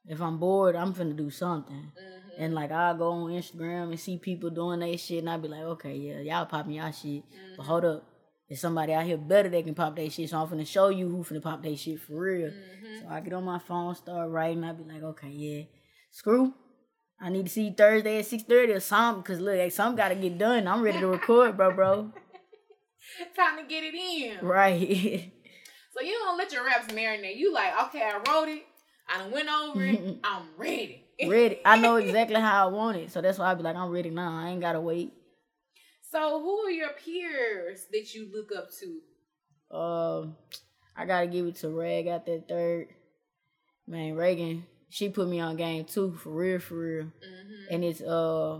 If 0.07 0.21
I'm 0.21 0.37
bored, 0.37 0.75
I'm 0.75 0.93
finna 0.93 1.15
do 1.15 1.29
something. 1.29 1.75
Mm-hmm. 1.75 2.41
And 2.43 2.53
like 2.55 2.71
I'll 2.71 2.95
go 2.97 3.11
on 3.11 3.31
Instagram 3.31 3.83
and 3.91 3.99
see 3.99 4.17
people 4.17 4.49
doing 4.49 4.79
their 4.79 4.97
shit, 4.97 5.19
and 5.19 5.29
I'll 5.29 5.39
be 5.39 5.47
like, 5.47 5.61
okay, 5.61 5.95
yeah, 5.95 6.19
y'all 6.19 6.45
popping 6.45 6.73
y'all 6.73 6.91
shit. 6.91 7.23
Mm-hmm. 7.23 7.53
But 7.57 7.63
hold 7.63 7.85
up, 7.85 8.03
there's 8.47 8.61
somebody 8.61 8.93
out 8.93 9.05
here 9.05 9.17
better 9.17 9.49
that 9.49 9.65
can 9.65 9.75
pop 9.75 9.95
their 9.95 10.09
shit. 10.09 10.29
So 10.29 10.37
I'm 10.39 10.47
finna 10.47 10.67
show 10.67 10.89
you 10.89 11.09
who 11.09 11.23
finna 11.23 11.41
pop 11.41 11.63
their 11.63 11.75
shit 11.75 12.01
for 12.01 12.19
real. 12.19 12.49
Mm-hmm. 12.49 13.01
So 13.01 13.07
I 13.09 13.19
get 13.21 13.33
on 13.33 13.43
my 13.43 13.59
phone, 13.59 13.95
start 13.95 14.29
writing. 14.29 14.63
I 14.63 14.73
be 14.73 14.83
like, 14.83 15.03
okay, 15.03 15.29
yeah, 15.29 15.63
screw. 16.11 16.53
I 17.19 17.29
need 17.29 17.45
to 17.45 17.51
see 17.51 17.65
you 17.65 17.73
Thursday 17.73 18.19
at 18.19 18.25
six 18.25 18.43
thirty 18.43 18.73
or 18.73 18.79
something. 18.79 19.23
Cause 19.23 19.39
look, 19.39 19.57
like, 19.57 19.71
something 19.71 19.95
gotta 19.95 20.15
get 20.15 20.37
done. 20.37 20.67
I'm 20.67 20.81
ready 20.81 20.99
to 20.99 21.07
record, 21.07 21.55
bro, 21.55 21.73
bro. 21.73 22.11
Time 23.35 23.57
to 23.57 23.63
get 23.63 23.83
it 23.83 23.95
in. 23.95 24.45
Right. 24.45 25.31
So 25.93 26.01
you 26.01 26.13
don't 26.19 26.37
let 26.37 26.51
your 26.51 26.65
raps 26.65 26.91
marinate. 26.91 27.37
You 27.37 27.53
like, 27.53 27.73
okay, 27.87 28.01
I 28.01 28.17
wrote 28.17 28.49
it. 28.49 28.65
I 29.07 29.19
done 29.19 29.31
went 29.31 29.49
over 29.49 29.83
it. 29.83 30.19
I'm 30.23 30.43
ready. 30.57 31.05
ready. 31.25 31.59
I 31.65 31.77
know 31.77 31.95
exactly 31.97 32.39
how 32.39 32.67
I 32.67 32.71
want 32.71 32.97
it. 32.97 33.11
So 33.11 33.21
that's 33.21 33.37
why 33.37 33.51
I 33.51 33.53
be 33.53 33.63
like, 33.63 33.75
I'm 33.75 33.89
ready 33.89 34.09
now. 34.09 34.35
I 34.35 34.49
ain't 34.49 34.61
gotta 34.61 34.81
wait. 34.81 35.13
So 36.13 36.39
who 36.39 36.59
are 36.59 36.69
your 36.69 36.91
peers 36.91 37.87
that 37.91 38.13
you 38.13 38.29
look 38.31 38.51
up 38.55 38.67
to? 38.79 39.75
Um, 39.75 40.35
I 40.95 41.05
gotta 41.05 41.25
give 41.25 41.47
it 41.47 41.55
to 41.57 41.69
Rag 41.69 42.05
at 42.05 42.27
that 42.27 42.47
third. 42.47 42.89
Man, 43.87 44.13
Reagan, 44.13 44.67
she 44.89 45.09
put 45.09 45.27
me 45.27 45.39
on 45.39 45.57
game 45.57 45.85
too, 45.85 46.13
for 46.13 46.29
real, 46.29 46.59
for 46.59 46.75
real. 46.75 47.05
Mm-hmm. 47.05 47.73
And 47.73 47.83
it's 47.83 48.01
uh 48.01 48.59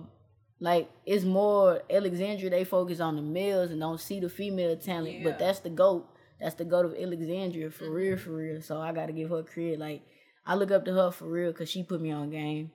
like 0.59 0.89
it's 1.05 1.25
more 1.25 1.83
Alexandria, 1.91 2.49
they 2.49 2.63
focus 2.63 2.99
on 2.99 3.17
the 3.17 3.21
males 3.21 3.69
and 3.69 3.79
don't 3.79 4.01
see 4.01 4.19
the 4.19 4.29
female 4.29 4.75
talent. 4.75 5.19
Yeah. 5.19 5.23
But 5.25 5.37
that's 5.37 5.59
the 5.59 5.69
GOAT. 5.69 6.07
That's 6.41 6.55
the 6.55 6.65
GOAT 6.65 6.85
of 6.85 6.95
Alexandria 6.99 7.69
for 7.69 7.87
real, 7.91 8.17
for 8.17 8.31
real. 8.31 8.63
So 8.63 8.81
I 8.81 8.93
gotta 8.93 9.13
give 9.13 9.29
her 9.29 9.43
credit. 9.43 9.77
Like 9.77 10.01
I 10.43 10.55
look 10.55 10.71
up 10.71 10.85
to 10.85 10.93
her 10.93 11.11
for 11.11 11.25
real 11.25 11.51
because 11.51 11.69
she 11.69 11.83
put 11.83 12.01
me 12.01 12.09
on 12.09 12.31
game. 12.31 12.71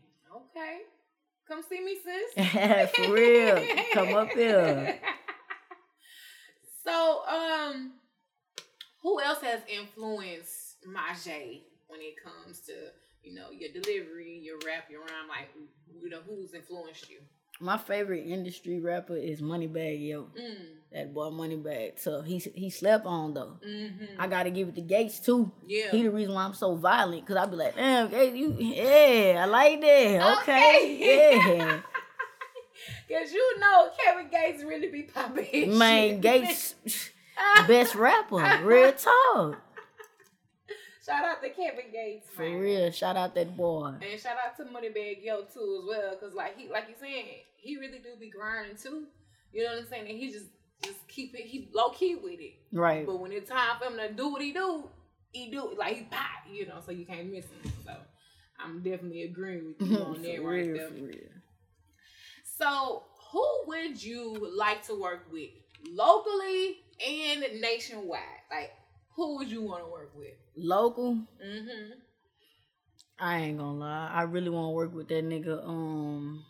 Come 1.49 1.63
see 1.69 1.81
me, 1.81 1.97
sis. 2.05 2.91
for 2.95 3.13
real. 3.13 3.65
Come 3.95 4.15
up 4.15 4.29
here. 4.31 4.99
So, 6.85 7.23
um, 7.29 7.93
who 9.03 9.21
else 9.21 9.43
has 9.43 9.61
influenced 9.69 10.77
Mijaee 10.89 11.65
when 11.87 12.01
it 12.01 12.15
comes 12.25 12.61
to 12.61 12.73
you 13.23 13.35
know 13.35 13.51
your 13.51 13.71
delivery, 13.71 14.41
your 14.43 14.57
rap, 14.67 14.85
your 14.91 15.01
rhyme? 15.01 15.29
Like, 15.29 15.51
you 16.01 16.09
know, 16.09 16.21
who's 16.27 16.55
influenced 16.55 17.11
you? 17.11 17.19
My 17.61 17.77
favorite 17.77 18.25
industry 18.27 18.79
rapper 18.81 19.17
is 19.17 19.41
Moneybag 19.43 20.07
Yo. 20.07 20.29
Mm. 20.39 20.57
That 20.93 21.13
boy 21.13 21.27
Moneybag. 21.27 21.99
So 21.99 22.23
he 22.23 22.39
he 22.39 22.71
slept 22.71 23.05
on 23.05 23.35
though. 23.35 23.59
Mm-hmm. 23.67 24.21
I 24.21 24.27
gotta 24.27 24.51
give 24.51 24.69
it 24.69 24.75
to 24.77 24.81
Gates 24.81 25.19
too. 25.21 25.51
yeah. 25.67 25.91
He 25.91 26.03
the 26.05 26.11
reason 26.11 26.35
why 26.35 26.45
I'm 26.45 26.55
so 26.55 26.77
violent. 26.77 27.27
Cause 27.27 27.37
I'd 27.37 27.51
be 27.51 27.57
like, 27.57 27.75
damn, 27.75 28.09
Gates, 28.09 28.37
you 28.37 28.55
yeah, 28.59 29.43
I 29.43 29.45
like 29.47 29.81
that. 29.81 30.39
Okay. 30.43 30.95
Okay. 30.97 31.57
Yeah. 31.59 31.81
Cause 33.11 33.33
you 33.33 33.59
know 33.59 33.91
Kevin 34.03 34.29
Gates 34.31 34.63
really 34.63 34.89
be 34.89 35.03
popping. 35.03 35.77
Man, 35.77 36.09
shit. 36.09 36.21
Gates 36.21 36.75
best 37.67 37.95
rapper. 37.95 38.61
Real 38.63 38.93
talk. 38.93 39.61
Shout 41.09 41.25
out 41.25 41.43
to 41.43 41.49
Kevin 41.51 41.91
Gates. 41.91 42.29
For 42.35 42.43
man. 42.43 42.59
real. 42.61 42.91
Shout 42.91 43.17
out 43.17 43.35
that 43.35 43.57
boy. 43.57 43.95
And 44.01 44.21
shout 44.21 44.37
out 44.45 44.57
to 44.59 44.65
Moneybag 44.65 45.25
Yo 45.25 45.43
too 45.43 45.81
as 45.81 45.89
well, 45.89 46.17
cause 46.17 46.35
like 46.35 46.59
he, 46.59 46.69
like 46.69 46.85
you 46.89 46.95
saying, 47.01 47.25
he 47.57 47.77
really 47.79 47.99
do 47.99 48.11
be 48.21 48.29
grinding 48.31 48.77
too. 48.77 49.05
You 49.53 49.65
know 49.65 49.71
what 49.73 49.83
I'm 49.85 49.89
saying? 49.89 50.09
And 50.09 50.19
he 50.19 50.31
just, 50.31 50.47
just 50.85 51.09
keep 51.09 51.35
it, 51.35 51.47
he 51.47 51.71
low 51.73 51.91
key 51.91 52.17
with 52.17 52.39
it. 52.41 52.55
Right. 52.73 53.07
But 53.07 53.21
when 53.21 53.33
it's 53.33 53.49
time 53.49 53.79
for 53.79 53.87
him 53.87 53.97
to 53.97 54.13
do 54.13 54.29
what 54.29 54.43
he 54.43 54.53
do, 54.53 54.85
he 55.33 55.51
do 55.51 55.71
it 55.71 55.79
like 55.79 55.97
he 55.97 56.03
pop, 56.05 56.45
you 56.51 56.67
know. 56.67 56.81
So 56.85 56.93
you 56.93 57.07
can't 57.07 57.33
miss 57.33 57.47
him. 57.47 57.73
So 57.87 57.95
I'm 58.63 58.83
definitely 58.83 59.23
agreeing 59.23 59.75
with 59.79 59.89
you 59.89 59.99
on 59.99 60.23
that 60.23 60.37
for 60.37 60.43
right 60.43 60.67
real, 60.67 60.77
there. 60.77 60.89
for 60.89 60.95
real. 60.95 61.17
So 62.45 63.05
who 63.33 63.47
would 63.67 64.03
you 64.03 64.51
like 64.57 64.87
to 64.87 65.01
work 65.01 65.27
with, 65.33 65.51
locally 65.91 66.79
and 67.07 67.45
nationwide? 67.61 68.21
Like 68.51 68.73
who 69.19 69.37
would 69.37 69.51
you 69.51 69.63
want 69.63 69.85
to 69.85 69.91
work 69.91 70.13
with? 70.17 70.33
Local, 70.57 71.15
Mm-hmm. 71.45 71.93
I 73.19 73.39
ain't 73.39 73.59
gonna 73.59 73.79
lie. 73.79 74.11
I 74.15 74.23
really 74.23 74.49
wanna 74.49 74.71
work 74.71 74.95
with 74.95 75.09
that 75.09 75.25
nigga. 75.25 75.67
Um 75.67 76.45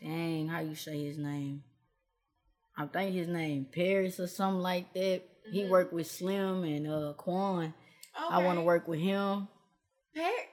dang, 0.00 0.46
how 0.46 0.60
you 0.60 0.76
say 0.76 1.02
his 1.04 1.18
name? 1.18 1.64
I 2.76 2.86
think 2.86 3.12
his 3.12 3.26
name 3.26 3.66
Paris 3.70 4.20
or 4.20 4.28
something 4.28 4.62
like 4.62 4.92
that. 4.94 5.22
He 5.50 5.62
Mhm. 5.64 5.68
worked 5.68 5.92
with 5.92 6.06
Slim 6.06 6.62
and 6.62 6.86
uh 6.86 7.12
Quan. 7.16 7.74
I 8.16 8.38
wanna 8.44 8.62
work 8.62 8.86
with 8.86 9.00
him. 9.00 9.48
Peck. 10.14 10.48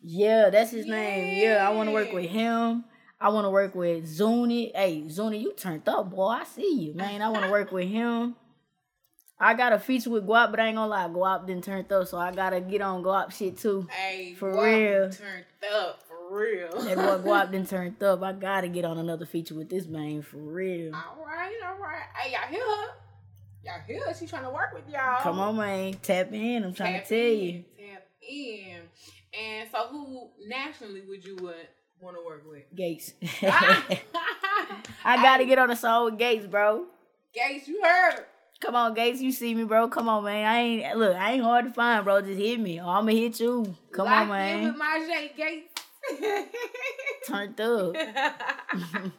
Yeah, 0.00 0.48
that's 0.48 0.70
his 0.70 0.86
name. 0.86 1.42
Yeah, 1.42 1.68
I 1.68 1.74
wanna 1.74 1.92
work 1.92 2.12
with 2.14 2.30
him. 2.30 2.84
I 3.20 3.28
wanna 3.28 3.50
work 3.50 3.74
with 3.74 4.06
Zuni. 4.06 4.72
Hey, 4.74 5.06
Zuni, 5.08 5.38
you 5.38 5.52
turned 5.52 5.86
up, 5.88 6.08
boy. 6.10 6.28
I 6.40 6.44
see 6.44 6.72
you, 6.84 6.94
man. 6.94 7.20
I 7.20 7.28
wanna 7.28 7.50
work 7.50 7.70
with 7.70 7.88
him. 7.88 8.34
I 9.38 9.52
got 9.54 9.72
a 9.74 9.78
feature 9.78 10.10
with 10.10 10.26
Guap, 10.26 10.50
but 10.50 10.60
I 10.60 10.68
ain't 10.68 10.76
gonna 10.76 10.88
lie, 10.88 11.08
Guap 11.08 11.46
didn't 11.46 11.64
turn 11.64 11.84
up, 11.90 12.06
so 12.08 12.16
I 12.18 12.32
gotta 12.32 12.60
get 12.60 12.80
on 12.80 13.02
Guap 13.02 13.32
shit 13.32 13.58
too. 13.58 13.86
Hey, 13.90 14.34
For 14.38 14.50
boy, 14.52 14.64
real. 14.64 15.10
Turned 15.10 15.44
up 15.74 16.02
for 16.08 16.34
real. 16.34 16.70
That 16.84 16.96
boy 16.96 17.30
Guap 17.30 17.50
didn't 17.52 17.68
turn 17.70 17.96
up. 18.00 18.22
I 18.22 18.32
gotta 18.32 18.68
get 18.68 18.84
on 18.86 18.96
another 18.98 19.26
feature 19.26 19.54
with 19.54 19.68
this 19.68 19.86
man 19.86 20.22
for 20.22 20.38
real. 20.38 20.94
all 20.94 21.24
right, 21.26 21.54
all 21.66 21.78
right. 21.78 22.02
Hey, 22.16 22.32
y'all 22.32 22.48
hear 22.48 22.64
her? 22.64 22.86
Y'all 23.64 23.80
hear 23.86 24.06
her? 24.06 24.14
She 24.14 24.26
trying 24.26 24.44
to 24.44 24.50
work 24.50 24.72
with 24.72 24.88
y'all. 24.88 25.20
Come 25.20 25.38
on, 25.40 25.56
man. 25.56 25.94
Tap 26.02 26.32
in. 26.32 26.64
I'm 26.64 26.72
trying 26.72 26.94
Tap 26.94 27.06
to 27.06 27.08
tell 27.08 27.32
in, 27.32 27.40
you. 27.40 27.64
Tap 27.78 28.06
in. 28.22 28.80
And 29.38 29.68
so, 29.70 29.86
who 29.88 30.30
nationally 30.46 31.02
would 31.06 31.22
you 31.24 31.36
would 31.42 31.68
want 32.00 32.16
to 32.16 32.24
work 32.24 32.44
with? 32.48 32.62
Gates. 32.74 33.12
I 35.04 35.16
gotta 35.22 35.44
get 35.44 35.58
on 35.58 35.68
the 35.68 35.76
song 35.76 36.06
with 36.06 36.18
Gates, 36.18 36.46
bro. 36.46 36.86
Gates, 37.34 37.68
you 37.68 37.82
heard. 37.82 38.24
Come 38.60 38.74
on, 38.74 38.94
Gates. 38.94 39.20
You 39.20 39.32
see 39.32 39.54
me, 39.54 39.64
bro. 39.64 39.88
Come 39.88 40.08
on, 40.08 40.24
man. 40.24 40.46
I 40.46 40.58
ain't 40.60 40.96
look. 40.96 41.14
I 41.14 41.32
ain't 41.32 41.42
hard 41.42 41.66
to 41.66 41.72
find, 41.72 42.04
bro. 42.04 42.22
Just 42.22 42.38
hit 42.40 42.58
me, 42.58 42.80
or 42.80 42.86
I'ma 42.86 43.12
hit 43.12 43.38
you. 43.40 43.76
Come 43.92 44.06
Locked 44.06 44.22
on, 44.22 44.28
man. 44.28 44.64
with 44.64 44.76
my 44.76 45.04
J 45.06 45.32
Gates. 45.36 45.72
Turned 47.26 47.60
up. 47.60 47.94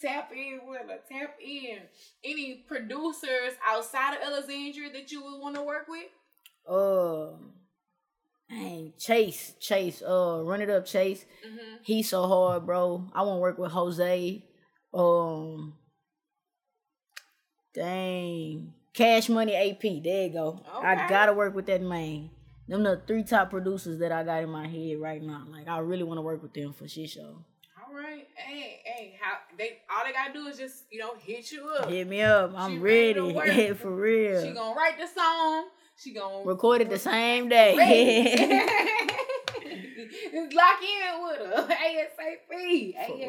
Tap 0.00 0.32
in 0.32 0.60
with 0.66 0.80
her. 0.80 0.98
Tap 1.08 1.36
in. 1.40 1.78
Any 2.24 2.64
producers 2.66 3.54
outside 3.66 4.14
of 4.16 4.22
Alexandria 4.32 4.90
that 4.92 5.12
you 5.12 5.22
would 5.22 5.38
want 5.40 5.54
to 5.54 5.62
work 5.62 5.86
with? 5.88 6.06
Um, 6.68 7.52
Dang, 8.50 8.92
Chase, 8.98 9.54
Chase, 9.60 10.02
uh, 10.02 10.40
run 10.42 10.60
it 10.60 10.70
up, 10.70 10.86
Chase. 10.86 11.24
Mm-hmm. 11.46 11.76
He's 11.84 12.08
so 12.08 12.26
hard, 12.26 12.66
bro. 12.66 13.04
I 13.14 13.22
want 13.22 13.36
to 13.36 13.40
work 13.40 13.58
with 13.58 13.70
Jose. 13.72 14.44
Um, 14.92 15.74
dang, 17.74 18.72
Cash 18.94 19.28
Money 19.28 19.54
AP. 19.54 20.02
There 20.02 20.26
you 20.26 20.32
go. 20.32 20.60
I 20.82 21.06
gotta 21.08 21.32
work 21.32 21.54
with 21.54 21.66
that 21.66 21.82
man. 21.82 22.30
Them 22.68 22.82
the 22.84 23.02
three 23.06 23.24
top 23.24 23.50
producers 23.50 23.98
that 23.98 24.12
I 24.12 24.22
got 24.22 24.42
in 24.42 24.50
my 24.50 24.66
head 24.66 24.98
right 25.00 25.22
now. 25.22 25.44
Like 25.50 25.68
I 25.68 25.78
really 25.78 26.04
want 26.04 26.18
to 26.18 26.22
work 26.22 26.42
with 26.42 26.54
them 26.54 26.72
for 26.72 26.86
shit 26.88 27.10
show. 27.10 27.44
All 27.76 27.94
right. 27.94 28.26
Hey, 28.34 28.80
hey, 28.84 29.18
how 29.20 29.38
they 29.58 29.80
all 29.90 30.04
they 30.06 30.12
gotta 30.12 30.32
do 30.32 30.46
is 30.46 30.58
just, 30.58 30.84
you 30.90 30.98
know, 31.00 31.14
hit 31.18 31.50
you 31.52 31.68
up. 31.68 31.88
Hit 31.88 32.08
me 32.08 32.22
up. 32.22 32.52
I'm 32.56 32.72
She 32.72 32.78
ready 32.78 33.20
ready. 33.20 33.74
for 33.74 33.90
real. 33.90 34.42
She 34.42 34.52
gonna 34.52 34.74
write 34.74 34.98
the 34.98 35.06
song. 35.06 35.68
She 35.96 36.14
gonna 36.14 36.44
Record 36.44 36.80
it 36.82 36.90
the 36.90 36.98
same 36.98 37.48
day. 37.48 37.74
Lock 40.34 40.82
in 40.82 41.22
with 41.22 41.38
her. 41.38 41.68
ASAP. 41.68 42.36
For 42.48 42.56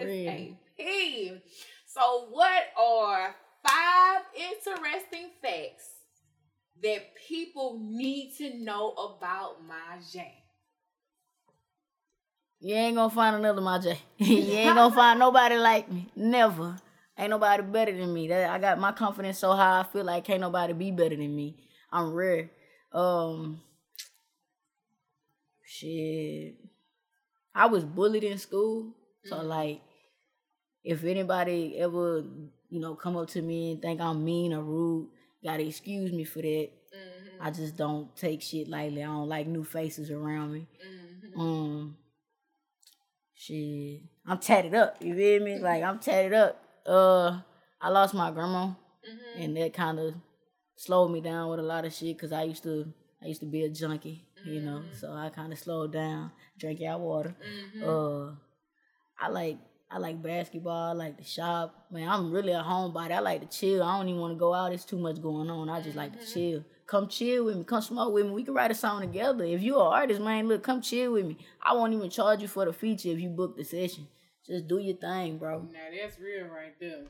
real. 0.07 0.55
ASAP. 0.79 1.41
So 1.85 2.27
what 2.31 2.63
are 2.77 3.35
five 3.65 4.21
interesting 4.35 5.29
facts 5.41 5.89
that 6.81 7.15
people 7.27 7.79
need 7.81 8.33
to 8.37 8.53
know 8.57 8.91
about 8.91 9.65
my 9.65 9.97
Mijaee? 9.97 10.31
You 12.59 12.75
ain't 12.75 12.95
gonna 12.95 13.09
find 13.13 13.35
another 13.35 13.59
my 13.61 13.77
J. 13.77 13.99
you 14.17 14.53
ain't 14.53 14.75
gonna 14.77 14.95
find 14.95 15.19
nobody 15.19 15.55
like 15.57 15.91
me. 15.91 16.09
Never. 16.15 16.77
Ain't 17.17 17.29
nobody 17.29 17.61
better 17.61 17.95
than 17.95 18.13
me. 18.13 18.29
That 18.29 18.49
I 18.49 18.57
got 18.57 18.79
my 18.79 18.93
confidence 18.93 19.37
so 19.37 19.51
high. 19.53 19.81
I 19.81 19.83
feel 19.83 20.05
like 20.05 20.23
can't 20.23 20.39
nobody 20.39 20.71
be 20.73 20.89
better 20.91 21.15
than 21.15 21.35
me. 21.35 21.57
I'm 21.91 22.13
rare. 22.13 22.49
Um, 22.93 23.61
shit. 25.65 26.55
I 27.53 27.67
was 27.67 27.83
bullied 27.83 28.23
in 28.23 28.37
school, 28.37 28.95
so 29.25 29.37
Mhm. 29.37 29.47
like, 29.47 29.81
if 30.83 31.03
anybody 31.03 31.77
ever, 31.77 32.23
you 32.73 32.79
know, 32.79 32.95
come 32.95 33.15
up 33.15 33.27
to 33.29 33.41
me 33.41 33.71
and 33.73 33.81
think 33.81 34.01
I'm 34.01 34.25
mean 34.25 34.51
or 34.51 34.63
rude, 34.63 35.09
gotta 35.43 35.63
excuse 35.67 36.11
me 36.11 36.23
for 36.23 36.41
that. 36.41 36.69
Mm-hmm. 36.69 37.41
I 37.45 37.51
just 37.51 37.77
don't 37.77 38.15
take 38.15 38.41
shit 38.41 38.67
lightly. 38.67 39.03
I 39.03 39.07
don't 39.07 39.29
like 39.29 39.45
new 39.47 39.63
faces 39.63 40.09
around 40.09 40.53
me. 40.53 40.67
Mm-hmm. 40.83 41.39
Um, 41.39 41.97
shit, 43.35 44.01
I'm 44.25 44.39
tatted 44.39 44.73
up. 44.73 44.97
You 45.01 45.15
feel 45.15 45.43
me? 45.43 45.59
Like 45.59 45.83
I'm 45.83 45.99
tatted 45.99 46.33
up. 46.33 46.59
Uh, 46.85 47.39
I 47.81 47.89
lost 47.89 48.13
my 48.13 48.31
grandma, 48.31 48.71
Mm-hmm. 49.03 49.41
and 49.43 49.57
that 49.57 49.73
kind 49.73 49.99
of 49.99 50.13
slowed 50.77 51.11
me 51.11 51.19
down 51.19 51.49
with 51.49 51.59
a 51.59 51.63
lot 51.63 51.83
of 51.85 51.93
shit. 51.93 52.17
Cause 52.17 52.31
I 52.31 52.43
used 52.43 52.63
to, 52.63 52.87
I 53.21 53.27
used 53.27 53.41
to 53.41 53.45
be 53.45 53.63
a 53.65 53.69
junkie, 53.69 54.25
you 54.45 54.61
know. 54.61 54.79
Mhm. 54.81 54.95
So 54.99 55.11
I 55.11 55.29
kind 55.29 55.51
of 55.51 55.59
slowed 55.59 55.91
down, 55.91 56.31
drank 56.57 56.81
out 56.81 57.01
water. 57.01 57.35
Mm-hmm. 57.75 57.83
Uh, 57.89 58.31
I 59.19 59.27
like. 59.29 59.57
I 59.93 59.99
like 59.99 60.21
basketball. 60.23 60.89
I 60.89 60.93
like 60.93 61.17
to 61.17 61.23
shop. 61.23 61.85
Man, 61.91 62.09
I'm 62.09 62.31
really 62.31 62.51
a 62.51 62.63
homebody. 62.63 63.11
I 63.11 63.19
like 63.19 63.41
to 63.41 63.57
chill. 63.59 63.83
I 63.83 63.97
don't 63.97 64.09
even 64.09 64.19
want 64.21 64.33
to 64.33 64.39
go 64.39 64.53
out. 64.53 64.73
It's 64.73 64.85
too 64.85 64.97
much 64.97 65.21
going 65.21 65.49
on. 65.51 65.69
I 65.69 65.81
just 65.81 65.95
like 65.95 66.13
to 66.13 66.19
Mhm. 66.25 66.33
chill. 66.33 66.65
Come 66.87 67.07
chill 67.07 67.45
with 67.45 67.57
me. 67.57 67.63
Come 67.63 67.81
smoke 67.81 68.11
with 68.13 68.25
me. 68.25 68.31
We 68.31 68.43
can 68.43 68.55
write 68.55 68.71
a 68.71 68.75
song 68.75 69.01
together. 69.01 69.43
If 69.43 69.61
you're 69.61 69.79
an 69.79 69.93
artist, 69.93 70.19
man, 70.21 70.47
look, 70.47 70.63
come 70.63 70.81
chill 70.81 71.13
with 71.13 71.25
me. 71.27 71.37
I 71.61 71.73
won't 71.73 71.93
even 71.93 72.09
charge 72.09 72.41
you 72.41 72.47
for 72.47 72.65
the 72.65 72.73
feature 72.73 73.09
if 73.09 73.19
you 73.19 73.29
book 73.29 73.55
the 73.55 73.63
session. 73.63 74.07
Just 74.45 74.67
do 74.67 74.79
your 74.79 74.97
thing, 74.97 75.37
bro. 75.37 75.61
Now 75.71 75.79
that's 75.95 76.19
real 76.19 76.45
right 76.47 76.73
there. 76.79 77.05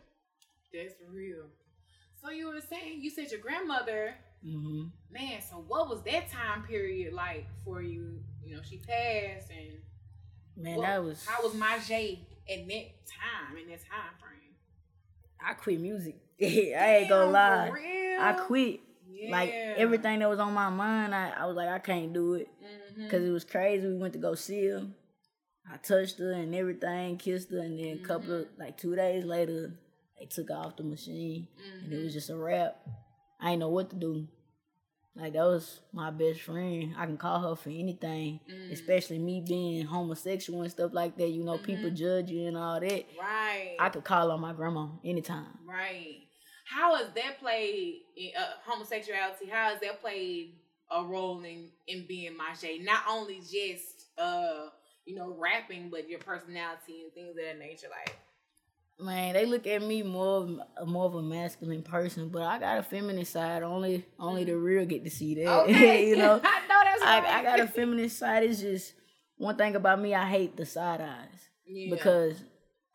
That's 0.73 0.93
real. 1.09 1.45
So 2.21 2.29
you 2.31 2.47
were 2.49 2.61
saying 2.61 3.01
you 3.01 3.09
said 3.09 3.31
your 3.31 3.39
grandmother, 3.39 4.15
Mm-hmm. 4.45 4.87
man. 5.09 5.41
So 5.41 5.63
what 5.67 5.89
was 5.89 6.01
that 6.03 6.29
time 6.29 6.63
period 6.63 7.13
like 7.13 7.47
for 7.63 7.81
you? 7.81 8.19
You 8.43 8.57
know, 8.57 8.61
she 8.61 8.77
passed, 8.77 9.49
and 9.51 9.79
Man, 10.57 10.77
what- 10.77 10.85
that 10.85 11.01
was. 11.03 11.25
how 11.25 11.41
was 11.43 11.53
my 11.55 11.79
J 11.79 12.19
in 12.47 12.67
that 12.67 12.85
time 13.07 13.57
in 13.57 13.69
that 13.69 13.79
time 13.79 14.13
frame? 14.19 14.55
I 15.45 15.53
quit 15.53 15.79
music. 15.79 16.15
I 16.41 16.45
ain't 16.45 17.09
gonna 17.09 17.31
lie. 17.31 17.71
I 18.19 18.33
quit. 18.33 18.79
Like 19.29 19.53
everything 19.77 20.19
that 20.19 20.29
was 20.29 20.39
on 20.39 20.53
my 20.53 20.69
mind, 20.69 21.15
I, 21.15 21.29
I 21.29 21.45
was 21.45 21.55
like, 21.55 21.69
I 21.69 21.79
can't 21.79 22.11
do 22.13 22.33
it. 22.33 22.47
Mhm. 22.97 23.09
Cause 23.09 23.23
it 23.23 23.29
was 23.31 23.45
crazy. 23.45 23.87
We 23.87 23.95
went 23.97 24.13
to 24.13 24.19
go 24.19 24.35
see 24.35 24.67
her. 24.67 24.85
I 25.71 25.77
touched 25.77 26.19
her 26.19 26.33
and 26.33 26.53
everything, 26.53 27.17
kissed 27.17 27.49
her, 27.51 27.59
and 27.59 27.79
then 27.79 27.99
a 28.03 28.05
couple 28.05 28.41
of 28.41 28.47
like 28.57 28.77
two 28.77 28.95
days 28.95 29.23
later, 29.23 29.71
they 30.19 30.25
took 30.25 30.49
her 30.49 30.55
off 30.55 30.75
the 30.75 30.83
machine, 30.83 31.47
and 31.83 31.93
it 31.93 32.03
was 32.03 32.11
just 32.13 32.29
a 32.29 32.35
wrap. 32.35 32.75
I 33.39 33.51
ain't 33.51 33.59
know 33.59 33.69
what 33.69 33.89
to 33.91 33.95
do. 33.95 34.27
Like 35.15 35.33
that 35.33 35.43
was 35.43 35.79
my 35.91 36.09
best 36.09 36.41
friend. 36.41 36.95
I 36.97 37.05
can 37.05 37.17
call 37.17 37.41
her 37.49 37.55
for 37.55 37.69
anything, 37.69 38.39
Mm. 38.49 38.71
especially 38.71 39.19
me 39.19 39.41
being 39.47 39.85
homosexual 39.85 40.61
and 40.63 40.71
stuff 40.71 40.91
like 40.93 41.15
that. 41.17 41.29
You 41.29 41.43
know, 41.43 41.57
people 41.59 41.91
judge 41.91 42.31
you 42.31 42.47
and 42.47 42.57
all 42.57 42.79
that. 42.79 43.05
right. 43.19 43.75
I 43.79 43.89
could 43.89 44.03
call 44.03 44.31
on 44.31 44.41
my 44.41 44.53
grandma 44.53 44.87
anytime. 45.05 45.57
Right. 45.65 46.21
How 46.65 46.95
has 46.95 47.07
that 47.13 47.39
played 47.39 48.01
in, 48.17 48.31
uh, 48.35 48.53
homosexuality? 48.65 49.47
How 49.51 49.69
has 49.69 49.79
that 49.81 50.01
played 50.01 50.55
a 50.89 51.03
role 51.03 51.43
in 51.43 51.69
in 51.87 52.05
being 52.07 52.33
Mijaee? 52.35 52.83
Not 52.83 53.03
only 53.07 53.39
just 53.39 54.05
uh 54.17 54.69
you 55.05 55.15
know 55.15 55.35
rapping, 55.37 55.89
but 55.89 56.09
your 56.09 56.19
personality 56.19 57.03
and 57.03 57.13
things 57.13 57.29
of 57.31 57.35
that 57.35 57.59
nature. 57.59 57.87
Like, 57.89 58.15
Man, 59.03 59.33
they 59.33 59.45
look 59.45 59.67
at 59.67 59.81
me 59.83 60.01
more 60.03 60.37
of, 60.77 60.87
more 60.87 61.05
of 61.05 61.15
a 61.15 61.21
masculine 61.21 61.83
person, 61.83 62.29
but 62.29 62.41
I 62.43 62.59
got 62.59 62.77
a 62.79 62.83
feminine 62.83 63.25
side. 63.25 63.61
Only 63.63 64.05
only 64.19 64.43
the 64.45 64.55
real 64.57 64.85
get 64.85 65.03
to 65.03 65.09
see 65.09 65.35
that. 65.35 65.69
you 66.07 66.15
know, 66.15 66.39
I 66.43 66.59
know 66.67 66.81
that's 66.83 67.01
right. 67.01 67.23
I, 67.23 67.39
I 67.39 67.43
got 67.43 67.59
a 67.59 67.67
feminine 67.67 68.09
side. 68.09 68.43
It's 68.43 68.61
just 68.61 68.93
one 69.37 69.55
thing 69.57 69.75
about 69.75 69.99
me. 70.01 70.13
I 70.15 70.25
hate 70.27 70.55
the 70.55 70.65
side 70.65 71.01
eyes 71.01 71.49
yeah. 71.67 71.93
because 71.93 72.41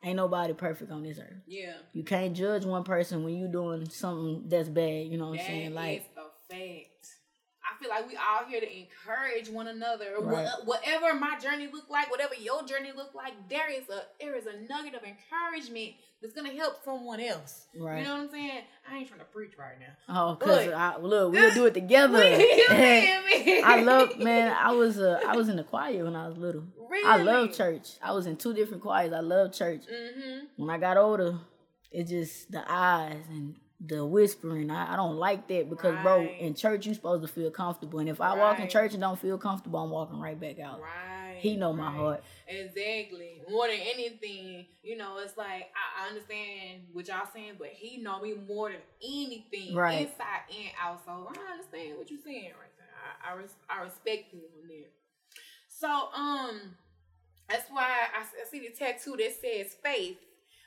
ain't 0.02 0.16
nobody 0.16 0.54
perfect 0.54 0.90
on 0.90 1.02
this 1.02 1.18
earth. 1.18 1.42
yeah, 1.46 1.74
You 1.92 2.04
can't 2.04 2.34
judge 2.34 2.64
one 2.64 2.84
person 2.84 3.24
when 3.24 3.34
you 3.36 3.48
doing 3.48 3.88
something 3.90 4.44
that's 4.48 4.68
bad. 4.68 5.06
You 5.08 5.18
know 5.18 5.26
what 5.26 5.32
I'm 5.32 5.36
that 5.38 5.46
saying? 5.46 5.70
is 5.70 5.74
Like, 5.74 6.10
a 6.16 6.52
fact. 6.54 6.62
I 6.62 6.87
feel 7.80 7.88
like 7.88 8.08
we 8.08 8.16
all 8.16 8.44
here 8.48 8.60
to 8.60 8.66
encourage 8.66 9.48
one 9.48 9.68
another. 9.68 10.14
Right. 10.20 10.48
whatever 10.64 11.14
my 11.14 11.38
journey 11.38 11.68
looked 11.72 11.90
like, 11.90 12.10
whatever 12.10 12.34
your 12.34 12.62
journey 12.64 12.90
looked 12.96 13.14
like, 13.14 13.32
there 13.48 13.70
is 13.70 13.88
a 13.88 14.02
there 14.20 14.34
is 14.36 14.46
a 14.46 14.52
nugget 14.68 14.94
of 14.94 15.02
encouragement 15.04 15.94
that's 16.20 16.34
gonna 16.34 16.52
help 16.52 16.84
someone 16.84 17.20
else. 17.20 17.66
Right. 17.78 17.98
You 18.02 18.04
know 18.04 18.14
what 18.14 18.22
I'm 18.24 18.30
saying? 18.30 18.62
I 18.90 18.96
ain't 18.96 19.08
trying 19.08 19.20
to 19.20 19.26
preach 19.26 19.52
right 19.58 19.74
now. 20.08 20.30
oh, 20.30 20.36
cause 20.36 20.48
Look. 20.66 20.74
I, 20.74 20.96
look, 20.98 21.32
we'll 21.32 21.54
do 21.54 21.66
it 21.66 21.74
together. 21.74 22.18
You 22.28 22.66
feel 22.68 23.22
me? 23.22 23.62
I 23.62 23.80
love 23.82 24.18
man. 24.18 24.54
I 24.58 24.72
was 24.72 24.98
uh, 24.98 25.20
I 25.26 25.36
was 25.36 25.48
in 25.48 25.56
the 25.56 25.64
choir 25.64 26.04
when 26.04 26.16
I 26.16 26.28
was 26.28 26.36
little. 26.36 26.64
Really? 26.90 27.06
I 27.08 27.16
love 27.22 27.52
church. 27.52 27.90
I 28.02 28.12
was 28.12 28.26
in 28.26 28.36
two 28.36 28.54
different 28.54 28.82
choirs. 28.82 29.12
I 29.12 29.20
love 29.20 29.52
church. 29.52 29.82
Mm-hmm. 29.82 30.46
when 30.56 30.70
I 30.70 30.78
got 30.78 30.96
older, 30.96 31.38
it's 31.92 32.10
just 32.10 32.50
the 32.50 32.64
eyes 32.66 33.24
and 33.30 33.54
the 33.80 34.04
whispering. 34.04 34.70
I, 34.70 34.94
I 34.94 34.96
don't 34.96 35.16
like 35.16 35.46
that 35.48 35.70
because, 35.70 36.00
bro, 36.02 36.22
in 36.22 36.54
church 36.54 36.86
you 36.86 36.94
supposed 36.94 37.22
to 37.22 37.28
feel 37.28 37.50
comfortable, 37.50 38.00
and 38.00 38.08
if 38.08 38.20
I 38.20 38.36
walk 38.36 38.58
in 38.58 38.68
church 38.68 38.92
and 38.92 39.00
don't 39.00 39.18
feel 39.18 39.38
comfortable, 39.38 39.78
I'm 39.80 39.90
walking 39.90 40.18
right 40.20 40.38
back 40.38 40.58
out. 40.58 40.80
Right. 40.80 41.36
He 41.38 41.56
know 41.56 41.72
my 41.72 41.86
right. 41.86 41.96
heart. 41.96 42.24
Exactly. 42.48 43.42
More 43.48 43.68
than 43.68 43.78
anything, 43.78 44.66
you 44.82 44.96
know, 44.96 45.18
it's 45.18 45.36
like 45.36 45.70
I, 45.74 46.04
I 46.04 46.08
understand 46.08 46.82
what 46.92 47.06
y'all 47.06 47.28
saying, 47.32 47.52
but 47.58 47.68
he 47.68 47.98
know 48.02 48.20
me 48.20 48.34
more 48.48 48.70
than 48.70 48.80
anything, 49.02 49.74
Right. 49.74 50.02
inside 50.08 50.42
and 50.50 50.70
out. 50.82 51.04
So 51.04 51.12
I 51.12 51.52
understand 51.52 51.96
what 51.98 52.10
you're 52.10 52.20
saying 52.24 52.52
right 52.58 52.72
there. 52.76 52.88
I 53.24 53.32
I, 53.32 53.36
res- 53.36 53.54
I 53.70 53.82
respect 53.82 54.32
you 54.32 54.40
on 54.60 54.68
that. 54.68 54.90
So 55.68 55.88
um, 55.88 56.60
that's 57.48 57.70
why 57.70 57.84
I 57.84 58.24
see 58.50 58.58
the 58.58 58.70
tattoo 58.76 59.16
that 59.16 59.32
says 59.40 59.76
faith. 59.82 60.18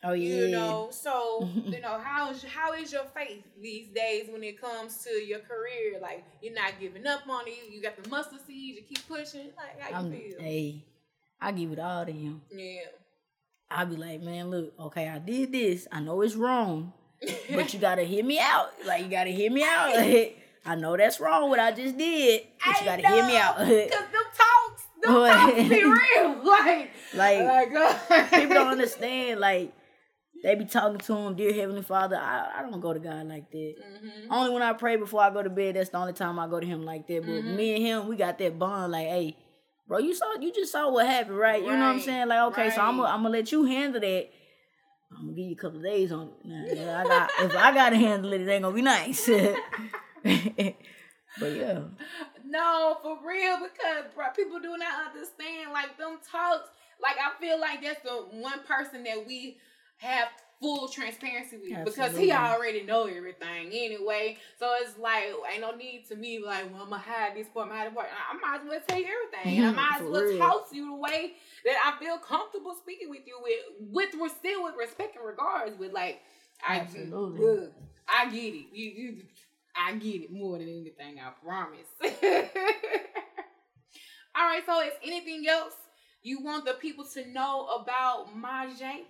Oh 0.03 0.13
yeah. 0.13 0.35
You 0.35 0.47
know, 0.49 0.89
so 0.91 1.47
you 1.65 1.79
know 1.79 1.99
how 2.03 2.31
is 2.31 2.43
how 2.43 2.73
is 2.73 2.91
your 2.91 3.05
faith 3.15 3.43
these 3.61 3.87
days 3.89 4.27
when 4.31 4.43
it 4.43 4.59
comes 4.59 4.97
to 5.03 5.11
your 5.11 5.39
career? 5.39 5.99
Like 6.01 6.23
you're 6.41 6.55
not 6.55 6.73
giving 6.79 7.05
up 7.05 7.21
on 7.29 7.47
it. 7.47 7.71
You 7.71 7.81
got 7.81 8.01
the 8.01 8.09
mustard 8.09 8.39
seed. 8.45 8.75
You 8.75 8.81
keep 8.81 9.07
pushing. 9.07 9.49
Like 9.55 9.79
how 9.79 9.89
you 9.89 10.05
I'm, 10.07 10.11
feel? 10.11 10.39
hey, 10.39 10.85
I 11.39 11.51
give 11.51 11.71
it 11.71 11.79
all 11.79 12.05
to 12.05 12.11
him. 12.11 12.41
Yeah. 12.51 12.81
I 13.69 13.85
be 13.85 13.95
like, 13.95 14.21
man, 14.21 14.49
look, 14.49 14.73
okay, 14.77 15.07
I 15.07 15.19
did 15.19 15.53
this. 15.53 15.87
I 15.91 16.01
know 16.01 16.21
it's 16.21 16.35
wrong, 16.35 16.91
but 17.53 17.73
you 17.73 17.79
gotta 17.79 18.03
hear 18.03 18.23
me 18.23 18.39
out. 18.39 18.71
Like 18.85 19.03
you 19.03 19.09
gotta 19.09 19.29
hear 19.29 19.51
me 19.51 19.63
out. 19.63 19.95
I 20.65 20.75
know 20.75 20.97
that's 20.97 21.19
wrong 21.19 21.49
what 21.49 21.59
I 21.59 21.71
just 21.71 21.97
did, 21.97 22.41
but 22.65 22.79
you 22.79 22.85
gotta 22.85 23.07
hear 23.07 23.25
me 23.25 23.37
out. 23.37 23.57
Cause 23.57 23.67
them 23.67 24.25
talks, 24.35 24.83
them 25.01 25.13
talks 25.13 25.69
be 25.69 25.83
real. 25.83 26.43
Like, 26.43 26.91
like 27.13 27.71
like 28.09 28.31
people 28.31 28.55
don't 28.55 28.67
understand. 28.67 29.39
Like 29.39 29.73
they 30.43 30.55
be 30.55 30.65
talking 30.65 30.97
to 30.99 31.15
him, 31.15 31.35
dear 31.35 31.53
Heavenly 31.53 31.83
Father. 31.83 32.17
I, 32.17 32.59
I 32.59 32.61
don't 32.63 32.79
go 32.81 32.93
to 32.93 32.99
God 32.99 33.27
like 33.27 33.51
that. 33.51 33.75
Mhm. 33.79 34.25
Only 34.29 34.51
when 34.53 34.63
I 34.63 34.73
pray 34.73 34.95
before 34.95 35.21
I 35.21 35.29
go 35.29 35.43
to 35.43 35.49
bed, 35.49 35.75
that's 35.75 35.89
the 35.89 35.97
only 35.97 36.13
time 36.13 36.39
I 36.39 36.47
go 36.47 36.59
to 36.59 36.65
him 36.65 36.83
like 36.83 37.07
that. 37.07 37.21
But 37.21 37.31
Mhm. 37.31 37.55
me 37.55 37.75
and 37.75 37.83
him, 37.83 38.07
we 38.07 38.15
got 38.15 38.37
that 38.39 38.57
bond. 38.57 38.91
Like, 38.91 39.07
hey, 39.07 39.37
bro, 39.87 39.99
you 39.99 40.15
saw, 40.15 40.33
you 40.39 40.51
just 40.53 40.71
saw 40.71 40.89
what 40.91 41.05
happened, 41.05 41.37
right? 41.37 41.61
You 41.61 41.71
know 41.71 41.77
what 41.77 41.83
I'm 41.95 41.99
saying? 41.99 42.27
Like, 42.27 42.41
okay, 42.53 42.69
so 42.71 42.81
I'm 42.81 42.97
gonna. 42.97 43.09
I'm 43.09 43.21
gonna 43.23 43.37
let 43.37 43.51
you 43.51 43.65
handle 43.65 44.01
that. 44.01 44.29
I'm 45.11 45.21
gonna 45.25 45.33
give 45.33 45.45
you 45.45 45.51
a 45.53 45.55
couple 45.55 45.77
of 45.79 45.83
days 45.83 46.11
on 46.11 46.29
it. 46.29 46.45
Nah, 46.45 46.63
if 46.65 46.87
I 46.87 47.03
got, 47.03 47.29
if 47.41 47.55
I 47.55 47.73
gotta 47.73 47.97
handle 47.97 48.33
it, 48.33 48.41
it 48.41 48.49
ain't 48.49 48.63
gonna 48.63 48.75
be 48.75 48.81
nice. 48.81 49.27
but 51.39 51.55
yeah, 51.55 51.79
No, 52.45 52.97
for 53.01 53.17
real, 53.25 53.57
because 53.61 54.05
bro, 54.15 54.25
people 54.35 54.59
do 54.59 54.77
not 54.77 55.07
understand 55.13 55.71
like 55.73 55.97
them 55.97 56.17
talks. 56.29 56.69
Like 57.01 57.15
I 57.17 57.39
feel 57.41 57.59
like 57.59 57.81
that's 57.81 58.01
the 58.03 58.11
one 58.39 58.59
person 58.67 59.03
that 59.03 59.25
we 59.25 59.57
have 60.01 60.29
full 60.59 60.87
transparency 60.87 61.57
with 61.57 61.71
Absolutely. 61.71 61.91
because 61.91 62.17
he 62.17 62.31
already 62.31 62.83
know 62.83 63.05
everything 63.05 63.69
anyway. 63.73 64.37
So 64.59 64.71
it's 64.79 64.97
like 64.97 65.25
ain't 65.51 65.61
no 65.61 65.75
need 65.75 66.05
to 66.09 66.15
me 66.15 66.39
like, 66.39 66.71
well, 66.71 66.83
I'm 66.83 66.89
gonna 66.89 67.01
hide 67.01 67.35
this 67.35 67.47
part, 67.47 67.69
I'm 67.69 67.75
hide 67.75 67.87
this 67.87 67.95
part. 67.95 68.07
I 68.09 68.37
might 68.37 68.61
as 68.61 68.67
well 68.69 68.79
tell 68.87 68.99
you 68.99 69.07
everything. 69.07 69.63
I 69.63 69.71
might 69.71 70.01
as 70.01 70.07
well 70.07 70.21
real. 70.21 70.37
talk 70.37 70.69
to 70.69 70.75
you 70.75 70.85
the 70.91 70.95
way 70.95 71.33
that 71.65 71.77
I 71.85 72.03
feel 72.03 72.17
comfortable 72.19 72.75
speaking 72.75 73.09
with 73.09 73.21
you 73.25 73.39
with, 73.91 74.13
with 74.15 74.31
still 74.37 74.63
with 74.63 74.75
respect 74.79 75.15
and 75.15 75.25
regards. 75.25 75.77
With 75.79 75.93
like, 75.93 76.21
I 76.67 76.77
Absolutely. 76.77 77.39
look, 77.39 77.73
I 78.07 78.29
get 78.29 78.53
it. 78.53 78.65
You, 78.71 78.91
you, 78.91 79.17
I 79.75 79.93
get 79.93 80.21
it 80.23 80.31
more 80.31 80.57
than 80.57 80.67
anything. 80.67 81.19
I 81.19 81.31
promise. 81.43 81.87
All 84.35 84.45
right. 84.45 84.63
So, 84.65 84.81
is 84.81 84.93
anything 85.03 85.47
else 85.47 85.73
you 86.21 86.41
want 86.43 86.65
the 86.65 86.73
people 86.73 87.05
to 87.13 87.27
know 87.31 87.67
about 87.67 88.27
Mijaee? 88.35 89.05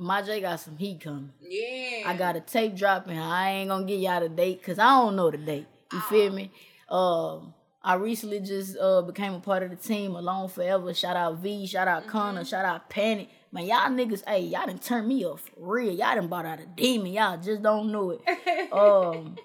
My 0.00 0.22
J 0.22 0.40
got 0.40 0.58
some 0.58 0.78
heat 0.78 1.02
coming. 1.02 1.30
Yeah. 1.42 2.04
I 2.06 2.16
got 2.16 2.34
a 2.34 2.40
tape 2.40 2.74
dropping. 2.74 3.18
I 3.18 3.50
ain't 3.50 3.68
gonna 3.68 3.84
get 3.84 4.00
y'all 4.00 4.20
the 4.20 4.30
date 4.30 4.60
because 4.60 4.78
I 4.78 4.86
don't 4.86 5.14
know 5.14 5.30
the 5.30 5.36
date. 5.36 5.66
You 5.92 6.00
feel 6.00 6.32
me? 6.32 6.50
Um, 6.88 7.52
I 7.82 7.94
recently 7.94 8.40
just 8.40 8.78
uh 8.78 9.02
became 9.02 9.34
a 9.34 9.40
part 9.40 9.62
of 9.62 9.68
the 9.68 9.76
team 9.76 10.16
Alone 10.16 10.48
Forever. 10.48 10.94
Shout 10.94 11.16
out 11.16 11.38
V, 11.40 11.66
shout 11.66 11.86
out 11.86 12.06
Connor, 12.06 12.46
shout 12.46 12.64
out 12.64 12.88
Panic. 12.88 13.28
Man, 13.52 13.66
y'all 13.66 13.90
niggas, 13.90 14.22
hey, 14.26 14.40
y'all 14.40 14.66
done 14.66 14.78
turned 14.78 15.06
me 15.06 15.22
up 15.24 15.38
for 15.40 15.52
real. 15.56 15.92
Y'all 15.92 16.14
done 16.14 16.28
bought 16.28 16.46
out 16.46 16.60
a 16.60 16.66
demon. 16.66 17.12
Y'all 17.12 17.36
just 17.36 17.62
don't 17.62 17.92
know 17.92 18.12
it. 18.12 18.72
um, 18.72 19.36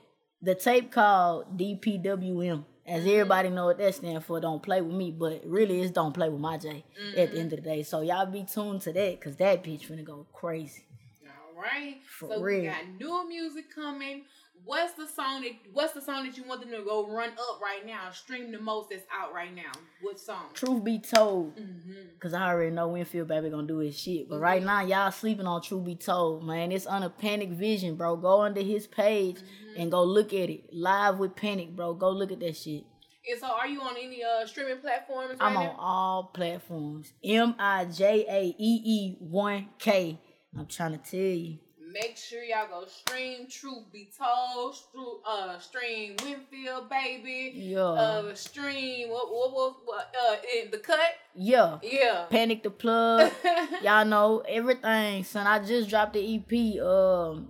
the 0.41 0.55
tape 0.55 0.89
called 0.89 1.57
DPWM. 1.57 2.63
As 2.87 3.01
everybody 3.01 3.49
know 3.49 3.65
what 3.65 3.79
that 3.79 3.95
stand 3.95 4.23
for, 4.23 4.39
don't 4.39 4.61
play 4.61 4.79
with 4.79 4.95
me, 4.95 5.09
but 5.09 5.41
really 5.45 5.81
it's 5.81 5.91
don't 5.91 6.13
play 6.13 6.29
with 6.29 6.39
my 6.39 6.57
J 6.57 6.69
at 6.69 7.15
the 7.15 7.21
mm-hmm. 7.21 7.37
end 7.37 7.53
of 7.53 7.63
the 7.63 7.69
day. 7.69 7.83
So 7.83 8.01
y'all 8.01 8.27
be 8.27 8.43
tuned 8.43 8.81
to 8.81 8.93
that 8.93 9.19
because 9.19 9.37
that 9.37 9.63
bitch 9.63 9.87
finna 9.87 10.03
go 10.03 10.27
crazy. 10.31 10.85
All 11.25 11.61
right. 11.61 11.97
For 12.07 12.29
so 12.29 12.41
we 12.41 12.63
got 12.63 12.83
new 12.99 13.27
music 13.27 13.73
coming. 13.73 14.25
What's 14.63 14.93
the 14.93 15.07
song 15.07 15.41
that 15.41 15.51
What's 15.73 15.93
the 15.93 16.01
song 16.01 16.25
that 16.25 16.37
you 16.37 16.43
want 16.43 16.61
them 16.61 16.71
to 16.71 16.81
go 16.83 17.07
run 17.07 17.29
up 17.29 17.61
right 17.61 17.85
now? 17.85 18.09
Stream 18.11 18.51
the 18.51 18.59
most 18.59 18.89
that's 18.89 19.05
out 19.13 19.33
right 19.33 19.53
now. 19.55 19.71
What 20.01 20.19
song? 20.19 20.45
Truth 20.53 20.83
be 20.83 20.97
told, 20.99 21.55
Mm-hmm. 21.55 21.91
Cause 22.19 22.33
I 22.33 22.47
already 22.49 22.71
know 22.71 22.89
Winnfield 22.89 23.27
baby 23.27 23.49
gonna 23.49 23.67
do 23.67 23.77
his 23.79 23.99
shit. 23.99 24.27
But 24.29 24.39
right 24.39 24.63
now, 24.63 24.81
y'all 24.81 25.11
sleeping 25.11 25.45
on 25.45 25.61
True 25.61 25.81
Be 25.81 25.95
Told, 25.95 26.43
man. 26.45 26.71
It's 26.71 26.87
on 26.87 27.03
a 27.03 27.09
Panic 27.09 27.49
Vision, 27.49 27.95
bro. 27.95 28.15
Go 28.15 28.41
under 28.41 28.61
his 28.61 28.87
page 28.87 29.35
Mm-hmm. 29.37 29.81
and 29.81 29.91
go 29.91 30.03
look 30.03 30.33
at 30.33 30.49
it. 30.49 30.73
Live 30.73 31.19
with 31.19 31.35
Panic, 31.35 31.75
bro. 31.75 31.93
Go 31.93 32.09
look 32.11 32.31
at 32.31 32.39
that 32.39 32.55
shit. 32.57 32.85
And 33.29 33.39
so, 33.39 33.47
are 33.47 33.67
you 33.67 33.81
on 33.81 33.95
any 33.97 34.23
uh 34.23 34.45
streaming 34.47 34.77
platforms? 34.77 35.31
Right 35.39 35.41
I'm 35.41 35.57
on 35.57 35.63
now? 35.65 35.75
all 35.77 36.23
platforms. 36.33 37.11
M 37.23 37.53
I 37.59 37.85
J 37.85 38.25
A 38.27 38.43
E 38.57 38.81
E 38.85 39.17
1K. 39.23 40.17
I'm 40.57 40.65
trying 40.67 40.93
to 40.93 40.97
tell 40.97 41.19
you. 41.19 41.57
Make 41.95 42.17
sure 42.17 42.43
y'all 42.43 42.67
go 42.67 42.85
stream 42.87 43.47
Truth 43.47 43.89
Be 43.93 44.09
Told, 44.19 44.75
stru- 44.75 45.19
uh, 45.25 45.57
stream 45.59 46.17
Winnfield 46.17 46.89
Baby, 46.89 47.53
Yeah. 47.55 47.79
uh, 47.83 48.35
stream 48.35 49.09
what 49.11 49.31
what 49.33 49.53
what, 49.53 49.75
what 49.85 50.15
uh 50.29 50.35
in 50.61 50.71
the 50.71 50.77
cut, 50.79 50.99
yeah. 51.33 51.79
yeah. 51.81 52.25
Panic 52.29 52.63
the 52.63 52.69
Plug. 52.69 53.31
y'all 53.81 54.03
know 54.03 54.43
everything, 54.45 55.23
son. 55.23 55.47
I 55.47 55.59
just 55.59 55.89
dropped 55.89 56.15
the 56.15 56.35
EP. 56.35 56.81
Um, 56.85 57.47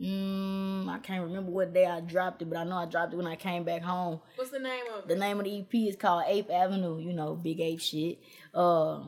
mm, 0.00 0.88
I 0.88 0.98
can't 0.98 1.22
remember 1.22 1.52
what 1.52 1.72
day 1.72 1.86
I 1.86 2.00
dropped 2.00 2.42
it, 2.42 2.50
but 2.50 2.58
I 2.58 2.64
know 2.64 2.74
I 2.74 2.86
dropped 2.86 3.12
it 3.12 3.16
when 3.18 3.28
I 3.28 3.36
came 3.36 3.62
back 3.62 3.82
home. 3.82 4.18
What's 4.34 4.50
the 4.50 4.58
name 4.58 4.82
of 4.92 5.04
it? 5.04 5.08
The 5.08 5.14
name 5.14 5.38
of 5.38 5.44
the 5.44 5.60
EP 5.60 5.72
is 5.88 5.94
called 5.94 6.24
Ape 6.26 6.50
Avenue. 6.50 6.98
You 6.98 7.12
know, 7.12 7.36
big 7.36 7.60
ape 7.60 7.80
shit. 7.80 8.18
Uh, 8.52 9.04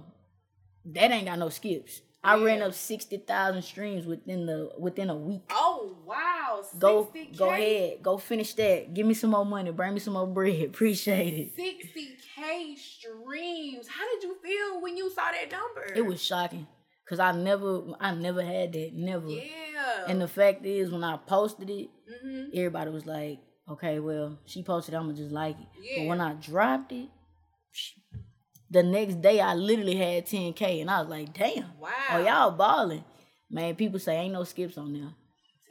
that 0.84 1.10
ain't 1.10 1.26
got 1.26 1.40
no 1.40 1.48
skips. 1.48 2.00
I 2.24 2.36
ran 2.42 2.62
up 2.62 2.72
sixty 2.72 3.16
thousand 3.16 3.62
streams 3.62 4.06
within 4.06 4.46
the 4.46 4.70
within 4.78 5.10
a 5.10 5.16
week. 5.16 5.42
Oh 5.50 5.96
wow, 6.06 6.62
Go 6.78 7.06
60K. 7.14 7.36
go 7.36 7.50
ahead, 7.50 8.02
go 8.02 8.16
finish 8.18 8.54
that. 8.54 8.94
Give 8.94 9.06
me 9.06 9.14
some 9.14 9.30
more 9.30 9.44
money. 9.44 9.72
Bring 9.72 9.94
me 9.94 10.00
some 10.00 10.14
more 10.14 10.26
bread. 10.26 10.62
Appreciate 10.66 11.34
it. 11.34 11.56
60k 11.56 12.76
streams. 12.78 13.88
How 13.88 14.04
did 14.14 14.22
you 14.22 14.36
feel 14.42 14.80
when 14.80 14.96
you 14.96 15.10
saw 15.10 15.30
that 15.32 15.50
number? 15.50 15.92
It 15.96 16.02
was 16.06 16.22
shocking 16.22 16.66
because 17.04 17.18
I 17.18 17.32
never 17.32 17.82
I 18.00 18.14
never 18.14 18.42
had 18.42 18.72
that. 18.74 18.90
Never. 18.94 19.28
yeah. 19.28 20.04
And 20.06 20.20
the 20.20 20.28
fact 20.28 20.64
is, 20.64 20.90
when 20.90 21.02
I 21.04 21.16
posted 21.16 21.70
it, 21.70 21.88
hmm 22.22 22.44
everybody 22.54 22.90
was 22.90 23.04
like, 23.06 23.40
"Okay, 23.68 23.98
well, 23.98 24.38
she 24.46 24.62
posted. 24.62 24.94
it, 24.94 24.98
I'ma 24.98 25.12
just 25.12 25.32
like 25.32 25.56
it." 25.58 25.66
Yeah. 25.82 25.94
But 25.98 26.06
when 26.06 26.20
I 26.20 26.34
dropped 26.34 26.92
it, 26.92 27.08
psh, 27.74 27.98
the 28.72 28.82
next 28.82 29.20
day 29.20 29.38
I 29.40 29.54
literally 29.54 29.96
had 29.96 30.26
10k, 30.26 30.80
and 30.80 30.90
I 30.90 31.00
was 31.00 31.10
like, 31.10 31.32
"Damn, 31.34 31.78
wow. 31.78 31.90
oh 32.10 32.24
y'all 32.24 32.50
balling." 32.50 33.04
Man, 33.50 33.76
people 33.76 33.98
say 33.98 34.16
ain't 34.16 34.32
no 34.32 34.44
skips 34.44 34.78
on 34.78 34.94
there. 34.94 35.10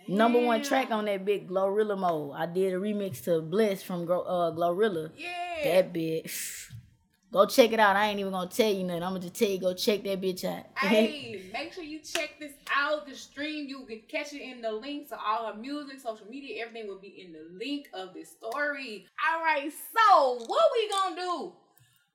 Number 0.08 0.40
one 0.40 0.62
track 0.62 0.92
on 0.92 1.06
that 1.06 1.26
big 1.26 1.50
Glorilla 1.50 1.98
mode. 1.98 2.34
I 2.36 2.46
did 2.46 2.74
a 2.74 2.78
remix 2.78 3.24
to 3.24 3.42
Bliss 3.42 3.82
from 3.82 4.04
uh, 4.04 4.52
Glorilla. 4.52 5.12
Yeah. 5.18 5.30
That 5.64 5.94
bitch. 5.94 6.68
Go 7.32 7.46
check 7.46 7.72
it 7.72 7.80
out. 7.80 7.96
I 7.96 8.08
ain't 8.10 8.20
even 8.20 8.34
gonna 8.34 8.50
tell 8.50 8.72
you 8.72 8.84
nothing. 8.84 9.04
I'm 9.04 9.12
gonna 9.12 9.22
just 9.22 9.36
tell 9.36 9.48
you 9.48 9.58
go 9.58 9.74
check 9.74 10.04
that 10.04 10.20
bitch 10.20 10.44
out. 10.44 10.66
Hey, 10.76 11.50
make 11.54 11.72
sure 11.72 11.82
you 11.82 12.00
check 12.00 12.38
this 12.42 12.52
out. 12.76 13.08
The 13.08 13.16
stream, 13.16 13.70
you 13.70 13.86
can 13.86 14.02
catch 14.10 14.34
it 14.34 14.42
in 14.42 14.62
the 14.62 14.70
link 14.70 15.08
to 15.10 15.18
all 15.18 15.50
her 15.50 15.58
music, 15.58 16.02
social 16.02 16.28
media, 16.30 16.62
everything 16.62 16.90
will 16.90 17.00
be 17.00 17.24
in 17.26 17.32
the 17.32 17.48
link 17.58 17.88
of 17.94 18.14
this 18.14 18.32
story. 18.32 19.08
All 19.32 19.42
right, 19.42 19.72
so 19.72 20.44
what 20.46 20.64
we 20.74 20.90
gonna 20.90 21.16
do? 21.16 21.54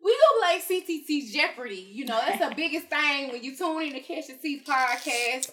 We 0.03 0.17
gonna 0.41 0.61
play 0.61 0.81
CTT 0.81 1.33
Jeopardy. 1.33 1.89
You 1.93 2.05
know, 2.07 2.21
that's 2.25 2.49
the 2.49 2.55
biggest 2.55 2.89
thing 2.89 3.33
when 3.33 3.43
you 3.43 3.57
tune 3.57 3.83
in 3.83 3.93
to 3.95 4.01
Catch 4.01 4.29
the 4.29 4.35
Tea 4.35 4.63
podcast. 4.67 5.51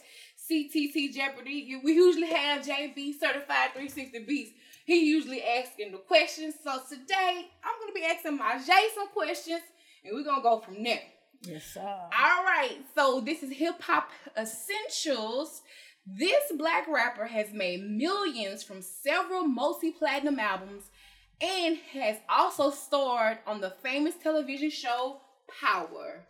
CTT 0.49 1.13
Jeopardy. 1.13 1.79
We 1.83 1.93
usually 1.93 2.27
have 2.27 2.65
JB 2.65 3.17
Certified 3.19 3.71
360 3.73 4.19
Beats. 4.25 4.51
He 4.85 5.05
usually 5.05 5.41
asking 5.41 5.93
the 5.93 5.97
questions. 5.99 6.55
So 6.61 6.79
today, 6.89 7.47
I'm 7.63 7.79
gonna 7.79 7.93
be 7.93 8.03
asking 8.03 8.37
my 8.37 8.57
Jay 8.65 8.87
some 8.93 9.07
questions, 9.09 9.61
and 10.03 10.13
we're 10.13 10.25
gonna 10.25 10.43
go 10.43 10.59
from 10.59 10.83
there. 10.83 11.01
yes, 11.43 11.63
sir. 11.73 11.79
All 11.81 12.43
right, 12.43 12.77
so 12.93 13.21
this 13.21 13.41
is 13.41 13.53
hip 13.53 13.81
hop 13.81 14.09
essentials. 14.37 15.61
This 16.05 16.51
black 16.57 16.87
rapper 16.89 17.25
has 17.27 17.53
made 17.53 17.81
millions 17.81 18.61
from 18.61 18.81
several 18.81 19.45
multi 19.45 19.91
platinum 19.91 20.37
albums 20.37 20.83
and 21.41 21.77
has 21.93 22.17
also 22.29 22.69
starred 22.71 23.39
on 23.45 23.61
the 23.61 23.71
famous 23.81 24.15
television 24.21 24.69
show 24.69 25.21
Power. 25.61 26.25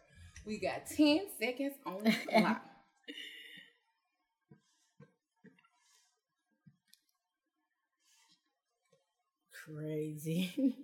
We 0.45 0.59
got 0.59 0.85
10 0.87 1.21
seconds 1.39 1.73
on 1.85 2.03
the 2.03 2.11
clock. 2.29 2.61
Crazy. 9.65 10.75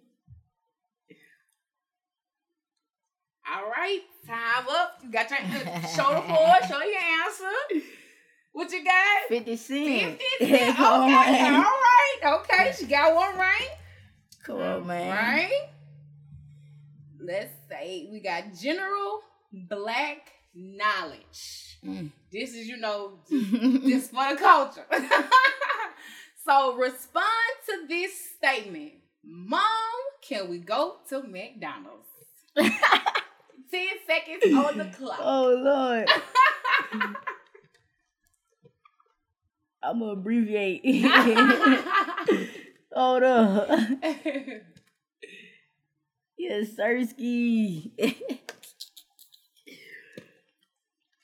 All 3.51 3.69
right, 3.69 4.01
time 4.27 4.65
up. 4.69 4.99
You 5.03 5.12
got 5.12 5.29
your 5.29 5.39
show 5.95 6.13
the 6.13 6.21
floor, 6.21 6.55
show 6.67 6.82
your 6.82 7.01
answer. 7.25 7.84
What 8.53 8.71
you 8.71 8.84
got? 8.84 9.27
50 9.27 9.55
Cent. 9.55 10.21
50 10.39 10.45
cents. 10.47 10.79
Okay, 10.79 10.86
all 10.86 11.63
right. 11.63 12.19
Okay, 12.23 12.73
she 12.77 12.86
got 12.86 13.15
one 13.15 13.36
right. 13.38 13.69
Come 14.43 14.58
on, 14.58 14.88
man. 14.88 15.10
Right? 15.12 15.69
Let's 17.19 17.54
say 17.69 18.08
we 18.12 18.19
got 18.19 18.54
general 18.54 19.21
black 19.52 20.32
knowledge. 20.54 21.78
Mm. 21.86 22.12
This 22.32 22.54
is, 22.54 22.67
you 22.67 22.78
know, 22.78 23.19
this 23.30 24.10
for 24.10 24.34
the 24.34 24.39
culture. 24.39 24.86
so 26.45 26.75
respond 26.75 27.25
to 27.67 27.88
this 27.88 28.13
statement. 28.38 28.93
Mom, 29.23 29.62
can 30.21 30.49
we 30.49 30.60
go 30.60 30.97
to 31.10 31.23
McDonald's? 31.23 32.08
10 32.56 33.88
seconds 34.08 34.56
on 34.56 34.78
the 34.78 34.86
clock. 34.86 35.19
Oh 35.21 35.54
Lord. 35.54 36.10
I'm 39.82 39.99
gonna 39.99 40.12
abbreviate. 40.12 40.82
Hold 42.93 43.23
up. 43.23 43.69
Yes, 46.38 46.69
Sirski. 46.78 47.91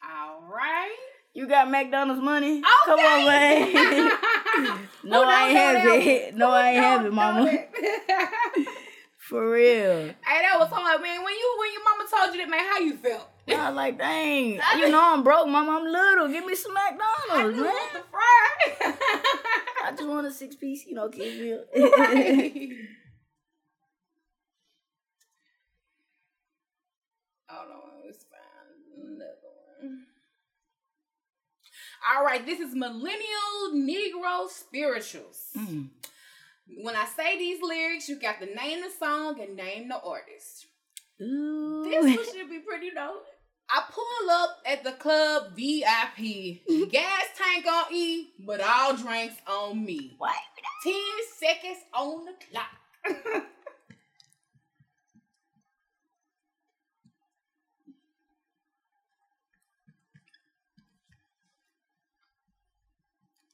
All 0.03 0.41
right. 0.49 0.95
you 1.33 1.47
got 1.47 1.69
McDonald's 1.71 2.21
money? 2.21 2.57
Okay. 2.59 2.65
Come 2.85 2.99
on, 2.99 3.25
man. 3.25 3.73
no, 5.03 5.23
Who 5.23 5.29
I 5.29 5.47
ain't 5.47 5.57
have 5.57 5.85
it. 5.87 6.35
No, 6.35 6.51
I 6.51 6.69
ain't 6.71 6.83
have 6.83 7.05
it, 7.05 7.13
mama. 7.13 7.51
For 9.29 9.49
real. 9.49 10.05
Hey, 10.05 10.13
that 10.43 10.59
was 10.59 10.69
hard, 10.69 11.01
man, 11.01 11.23
when 11.23 11.33
you 11.33 11.55
when 11.57 11.73
your 11.73 11.83
mama 11.83 12.05
told 12.07 12.35
you 12.35 12.41
that, 12.41 12.49
man, 12.49 12.59
how 12.59 12.77
you 12.77 12.95
felt? 12.95 13.27
I 13.47 13.69
was 13.69 13.75
like, 13.75 13.97
dang, 13.97 14.59
you 14.77 14.89
know 14.89 15.01
I'm 15.01 15.23
broke, 15.23 15.47
mama. 15.47 15.79
I'm 15.79 15.85
little. 15.91 16.27
Give 16.27 16.45
me 16.45 16.53
some 16.53 16.73
McDonald's, 16.73 17.59
I 17.59 17.63
man. 17.63 17.63
Want 17.63 17.93
the 17.93 18.03
fry. 18.11 18.93
I 19.83 19.91
just 19.91 20.07
want 20.07 20.27
a 20.27 20.31
six 20.31 20.55
piece, 20.55 20.85
you 20.85 20.93
know, 20.93 21.09
kid 21.09 21.41
meal. 21.41 21.65
All 32.15 32.23
right, 32.23 32.45
this 32.45 32.59
is 32.59 32.75
Millennial 32.75 33.73
Negro 33.73 34.47
Spirituals. 34.47 35.47
Mm. 35.57 35.87
When 36.67 36.95
I 36.95 37.05
say 37.05 37.37
these 37.37 37.61
lyrics, 37.61 38.09
you 38.09 38.19
got 38.19 38.39
to 38.39 38.47
name 38.47 38.81
the 38.81 38.89
song 38.89 39.39
and 39.39 39.55
name 39.55 39.87
the 39.87 39.99
artist. 39.99 40.65
Ooh. 41.21 41.83
This 41.83 42.03
one 42.03 42.25
should 42.25 42.49
be 42.49 42.59
pretty 42.59 42.89
dope. 42.89 43.25
I 43.69 43.83
pull 43.91 44.29
up 44.29 44.57
at 44.65 44.83
the 44.83 44.91
club 44.93 45.55
VIP. 45.55 46.61
Gas 46.91 47.25
tank 47.37 47.65
on 47.67 47.93
E, 47.93 48.29
but 48.39 48.61
all 48.61 48.95
drinks 48.95 49.35
on 49.47 49.83
me. 49.83 50.15
What? 50.17 50.35
10 50.83 50.93
seconds 51.39 51.79
on 51.93 52.25
the 52.25 52.33
clock. 52.51 53.45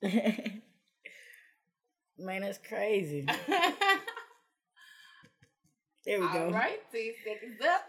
Man, 2.21 2.41
that's 2.41 2.59
crazy. 2.59 3.27
There 6.03 6.19
we 6.19 6.27
go. 6.29 6.45
All 6.45 6.51
right, 6.51 6.79
10 6.91 7.01
seconds 7.23 7.61
up. 7.63 7.83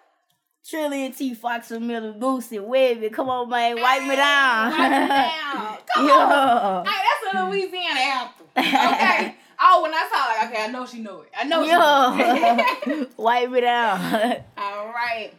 Trillion 0.68 1.12
T, 1.12 1.32
Foxx 1.34 1.70
and 1.70 1.88
Miller, 1.88 2.12
Boosie, 2.12 2.58
Webbie. 2.60 3.10
Come 3.10 3.30
on, 3.30 3.48
man. 3.48 3.80
Wipe 3.80 4.02
me 4.02 4.16
down. 4.16 4.70
Wipe 4.70 4.90
me 4.90 5.08
down. 5.08 5.78
Come 5.94 6.10
on. 6.10 6.84
yeah. 6.84 6.84
Hey, 6.84 7.08
that's 7.24 7.34
a 7.34 7.48
Louisiana 7.48 8.00
anthem. 8.00 8.46
Okay. 8.58 9.34
oh, 9.60 9.82
when 9.82 9.92
I 9.94 10.08
saw 10.12 10.44
it, 10.44 10.50
okay, 10.50 10.64
I 10.64 10.66
know 10.68 10.84
she 10.84 10.98
knew 11.00 11.22
it. 11.22 11.30
I 11.34 11.44
know 11.44 11.64
she 11.64 11.70
know 11.72 12.96
Yo. 12.98 13.06
Wipe 13.16 13.50
me 13.50 13.60
down. 13.62 14.44
All 14.58 14.88
right. 14.88 15.32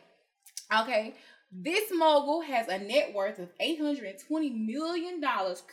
Okay. 0.81 1.13
This 1.55 1.91
mogul 1.93 2.41
has 2.41 2.67
a 2.67 2.79
net 2.79 3.13
worth 3.13 3.37
of 3.37 3.49
$820 3.59 4.65
million 4.65 5.21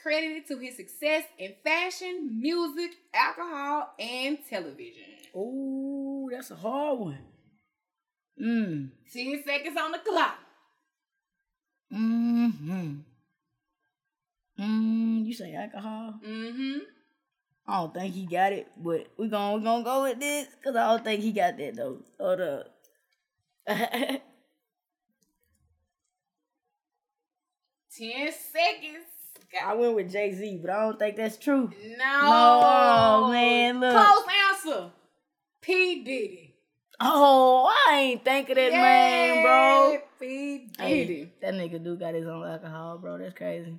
credited 0.03 0.47
to 0.49 0.59
his 0.59 0.77
success 0.77 1.25
in 1.39 1.55
fashion, 1.65 2.39
music, 2.39 2.91
alcohol, 3.15 3.95
and 3.99 4.37
television. 4.51 5.05
Ooh, 5.35 6.29
that's 6.31 6.51
a 6.51 6.57
hard 6.57 6.99
one. 6.99 7.19
Mm. 8.39 8.91
10 9.11 9.43
seconds 9.47 9.79
on 9.81 9.93
the 9.93 9.99
clock. 9.99 10.39
Mm-hmm. 11.91 12.97
Mm, 14.61 15.27
you 15.27 15.33
say 15.33 15.55
alcohol? 15.55 16.15
Mm-hmm. 16.27 16.79
I 17.67 17.81
don't 17.81 17.95
think 17.95 18.15
he 18.15 18.27
got 18.27 18.53
it, 18.53 18.67
but 18.77 19.07
we 19.17 19.29
gon' 19.29 19.61
we 19.61 19.65
gonna 19.65 19.85
go 19.85 20.03
with 20.03 20.21
this 20.21 20.47
because 20.49 20.77
I 20.77 20.89
don't 20.89 21.05
think 21.05 21.23
he 21.23 21.33
got 21.33 21.57
that 21.57 21.77
though. 21.77 21.99
Hold 22.19 22.41
up. 22.41 22.67
10 28.01 28.33
seconds. 28.33 29.05
I 29.63 29.75
went 29.75 29.95
with 29.95 30.11
Jay 30.11 30.33
Z, 30.33 30.59
but 30.63 30.71
I 30.71 30.81
don't 30.81 30.99
think 30.99 31.17
that's 31.17 31.37
true. 31.37 31.71
No. 31.99 32.21
No, 32.21 33.29
man, 33.31 33.81
look. 33.81 33.95
Close 33.95 34.27
answer. 34.49 34.91
P. 35.61 36.03
Diddy. 36.03 36.55
Oh, 36.99 37.71
I 37.89 37.97
ain't 37.97 38.25
think 38.25 38.49
of 38.49 38.57
that 38.57 38.73
man, 38.73 39.43
bro. 39.43 39.99
P. 40.19 40.69
Diddy. 40.79 41.33
that 41.43 41.55
nigga 41.55 41.83
do 41.83 41.97
got 41.97 42.15
his 42.15 42.27
own 42.27 42.47
alcohol, 42.47 42.99
bro. 42.99 43.19
That's 43.19 43.35
crazy. 43.35 43.79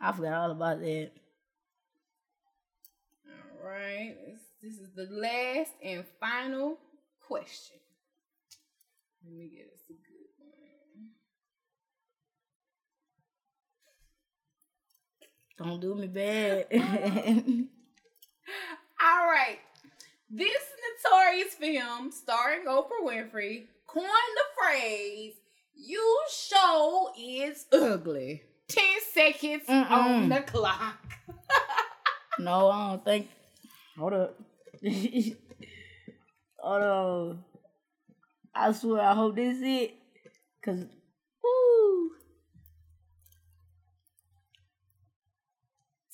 I 0.00 0.12
forgot 0.12 0.32
all 0.32 0.50
about 0.52 0.80
that. 0.80 1.10
All 3.26 3.68
right. 3.68 4.14
This, 4.62 4.74
is 4.74 4.88
the 4.94 5.08
last 5.10 5.72
and 5.82 6.04
final 6.20 6.78
question. 7.26 7.76
Let 9.24 9.34
me 9.34 9.48
get 9.48 9.66
us 9.72 9.75
Don't 15.58 15.80
do 15.80 15.94
me 15.94 16.06
bad. 16.06 16.66
All 19.02 19.26
right. 19.26 19.58
This 20.30 20.62
notorious 21.04 21.54
film 21.54 22.10
starring 22.12 22.66
Oprah 22.66 23.02
Winfrey 23.02 23.64
coined 23.86 24.06
the 24.06 24.44
phrase, 24.60 25.34
you 25.74 26.20
show 26.30 27.10
is 27.18 27.66
ugly. 27.72 28.42
10 28.68 28.82
seconds 29.12 29.62
on 29.68 29.84
Mm-mm. 29.86 30.28
the 30.34 30.42
clock. 30.50 30.98
no, 32.40 32.68
I 32.68 32.88
don't 32.90 33.04
think. 33.04 33.28
Hold 33.96 34.12
up. 34.12 34.38
Hold 36.58 36.82
on. 36.82 37.44
I 38.54 38.72
swear, 38.72 39.02
I 39.02 39.14
hope 39.14 39.36
this 39.36 39.56
is 39.58 39.62
it. 39.62 39.94
Cause, 40.64 40.84
woo. 41.42 42.10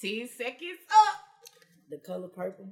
10 0.02 0.28
seconds 0.36 0.80
up. 0.90 1.20
The 1.90 1.98
color 1.98 2.28
purple. 2.28 2.68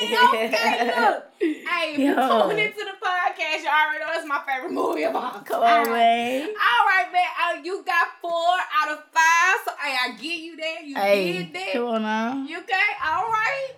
Hey, 0.00 0.16
okay, 0.28 0.86
look. 1.00 1.24
Hey, 1.40 1.92
if 1.92 1.98
you 1.98 2.06
Yo. 2.06 2.48
tune 2.48 2.58
into 2.58 2.78
the 2.78 2.96
podcast, 3.06 3.62
you 3.62 3.68
already 3.68 4.00
know 4.00 4.10
it's 4.14 4.26
my 4.26 4.40
favorite 4.46 4.72
movie 4.72 5.04
of 5.04 5.14
all 5.14 5.40
Come 5.40 5.62
on, 5.62 5.90
man. 5.90 6.48
All 6.48 6.86
right, 6.86 7.06
man. 7.12 7.26
Uh, 7.44 7.62
you 7.62 7.84
got 7.84 8.08
four 8.20 8.32
out 8.32 8.90
of 8.90 8.98
five, 9.12 9.56
so 9.64 9.72
hey, 9.80 9.96
I 10.04 10.12
give 10.20 10.40
you 10.40 10.56
that. 10.56 10.84
You 10.84 10.94
Hey, 10.96 11.32
did 11.32 11.52
that. 11.54 11.72
come 11.74 11.84
on 11.86 12.02
now. 12.02 12.44
You 12.44 12.58
okay? 12.60 12.74
All 13.04 13.24
right. 13.28 13.68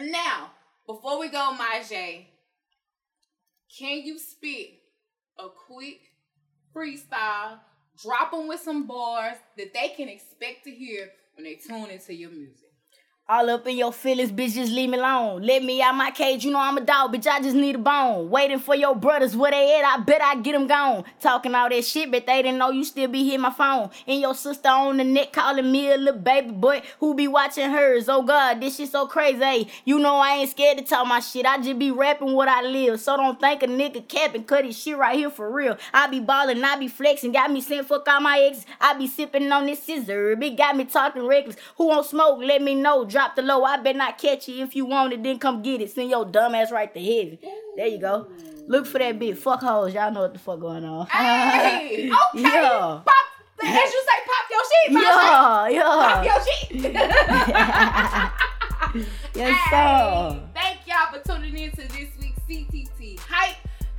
Now, 0.00 0.50
before 0.86 1.18
we 1.18 1.28
go, 1.30 1.56
Mijaee, 1.58 2.26
can 3.78 4.02
you 4.04 4.18
spit 4.18 4.68
a 5.38 5.48
quick 5.66 6.00
freestyle, 6.76 7.58
drop 8.02 8.30
them 8.32 8.46
with 8.48 8.60
some 8.60 8.86
bars 8.86 9.36
that 9.56 9.72
they 9.72 9.88
can 9.96 10.08
expect 10.08 10.64
to 10.64 10.70
hear 10.70 11.10
when 11.40 11.50
they 11.50 11.54
tune 11.54 11.88
into 11.90 12.12
your 12.12 12.30
music? 12.30 12.69
All 13.32 13.48
up 13.48 13.64
in 13.68 13.76
your 13.76 13.92
feelings, 13.92 14.32
bitch, 14.32 14.54
just 14.54 14.72
leave 14.72 14.90
me 14.90 14.98
alone. 14.98 15.42
Let 15.42 15.62
me 15.62 15.80
out 15.80 15.94
my 15.94 16.10
cage, 16.10 16.44
you 16.44 16.50
know 16.50 16.58
I'm 16.58 16.76
a 16.76 16.80
dog, 16.80 17.14
bitch, 17.14 17.28
I 17.28 17.40
just 17.40 17.54
need 17.54 17.76
a 17.76 17.78
bone. 17.78 18.28
Waiting 18.28 18.58
for 18.58 18.74
your 18.74 18.96
brothers, 18.96 19.36
where 19.36 19.52
they 19.52 19.78
at, 19.78 19.84
I 19.84 20.02
bet 20.02 20.20
I 20.20 20.34
get 20.34 20.50
them 20.50 20.66
gone. 20.66 21.04
Talking 21.20 21.54
all 21.54 21.68
that 21.68 21.84
shit, 21.84 22.10
but 22.10 22.26
they 22.26 22.42
didn't 22.42 22.58
know 22.58 22.72
you 22.72 22.82
still 22.82 23.06
be 23.06 23.22
hitting 23.22 23.42
my 23.42 23.52
phone. 23.52 23.90
And 24.08 24.20
your 24.20 24.34
sister 24.34 24.68
on 24.68 24.96
the 24.96 25.04
neck 25.04 25.32
calling 25.32 25.70
me 25.70 25.92
a 25.92 25.96
little 25.96 26.18
baby 26.20 26.50
boy 26.50 26.82
who 26.98 27.14
be 27.14 27.28
watching 27.28 27.70
hers. 27.70 28.08
Oh 28.08 28.24
God, 28.24 28.60
this 28.60 28.78
shit 28.78 28.88
so 28.88 29.06
crazy. 29.06 29.68
You 29.84 30.00
know 30.00 30.16
I 30.16 30.38
ain't 30.38 30.50
scared 30.50 30.78
to 30.78 30.84
talk 30.84 31.06
my 31.06 31.20
shit, 31.20 31.46
I 31.46 31.58
just 31.58 31.78
be 31.78 31.92
rapping 31.92 32.32
what 32.32 32.48
I 32.48 32.62
live. 32.62 32.98
So 32.98 33.16
don't 33.16 33.38
think 33.38 33.62
a 33.62 33.68
nigga 33.68 34.08
capping, 34.08 34.42
cut 34.42 34.64
his 34.64 34.76
shit 34.76 34.98
right 34.98 35.16
here 35.16 35.30
for 35.30 35.48
real. 35.52 35.78
I 35.94 36.08
be 36.08 36.18
ballin', 36.18 36.64
I 36.64 36.74
be 36.74 36.88
flexing, 36.88 37.30
got 37.30 37.52
me 37.52 37.60
saying 37.60 37.84
fuck 37.84 38.08
all 38.08 38.20
my 38.20 38.40
exes. 38.40 38.66
I 38.80 38.94
be 38.94 39.06
sipping 39.06 39.52
on 39.52 39.66
this 39.66 39.84
scissor, 39.84 40.32
it 40.32 40.56
got 40.56 40.76
me 40.76 40.84
talking 40.84 41.24
reckless. 41.24 41.54
Who 41.76 41.86
won't 41.86 42.06
smoke, 42.06 42.40
let 42.42 42.60
me 42.60 42.74
know. 42.74 43.04
Drop 43.04 43.19
the 43.36 43.42
low, 43.42 43.62
I 43.64 43.76
bet 43.78 43.96
not 43.96 44.18
catch 44.18 44.48
you. 44.48 44.62
If 44.64 44.74
you 44.76 44.84
want 44.86 45.12
it, 45.12 45.22
then 45.22 45.38
come 45.38 45.62
get 45.62 45.80
it. 45.80 45.90
Send 45.90 46.10
your 46.10 46.24
dumb 46.24 46.54
ass 46.54 46.70
right 46.72 46.92
to 46.92 47.00
heaven. 47.00 47.38
There 47.76 47.86
you 47.86 47.98
go. 47.98 48.26
Look 48.66 48.86
for 48.86 48.98
that 48.98 49.18
bitch. 49.18 49.36
Fuck 49.38 49.60
hoes, 49.60 49.92
y'all 49.94 50.10
know 50.12 50.20
what 50.22 50.32
the 50.32 50.38
fuck 50.38 50.60
going 50.60 50.84
on. 50.84 51.06
Hey, 51.06 52.10
okay. 52.34 52.42
Yeah. 52.42 53.00
Pop, 53.04 53.14
as 53.62 53.92
you 53.92 54.02
say, 54.06 54.18
pop 54.26 54.46
your 54.50 54.64
shit, 54.70 54.92
Mijaee. 54.92 55.72
Yeah, 55.74 55.82
Pop 55.82 56.24
yeah. 56.24 56.34
your 56.34 56.40
shit. 56.44 58.32
Yes, 59.34 59.56
Hey, 59.56 59.70
sir. 59.70 60.40
thank 60.54 60.78
y'all 60.86 61.12
for 61.12 61.20
tuning 61.32 61.56
in 61.56 61.70
to 61.70 61.76
this 61.76 62.08
week's 62.20 62.40
Hype. 62.48 62.89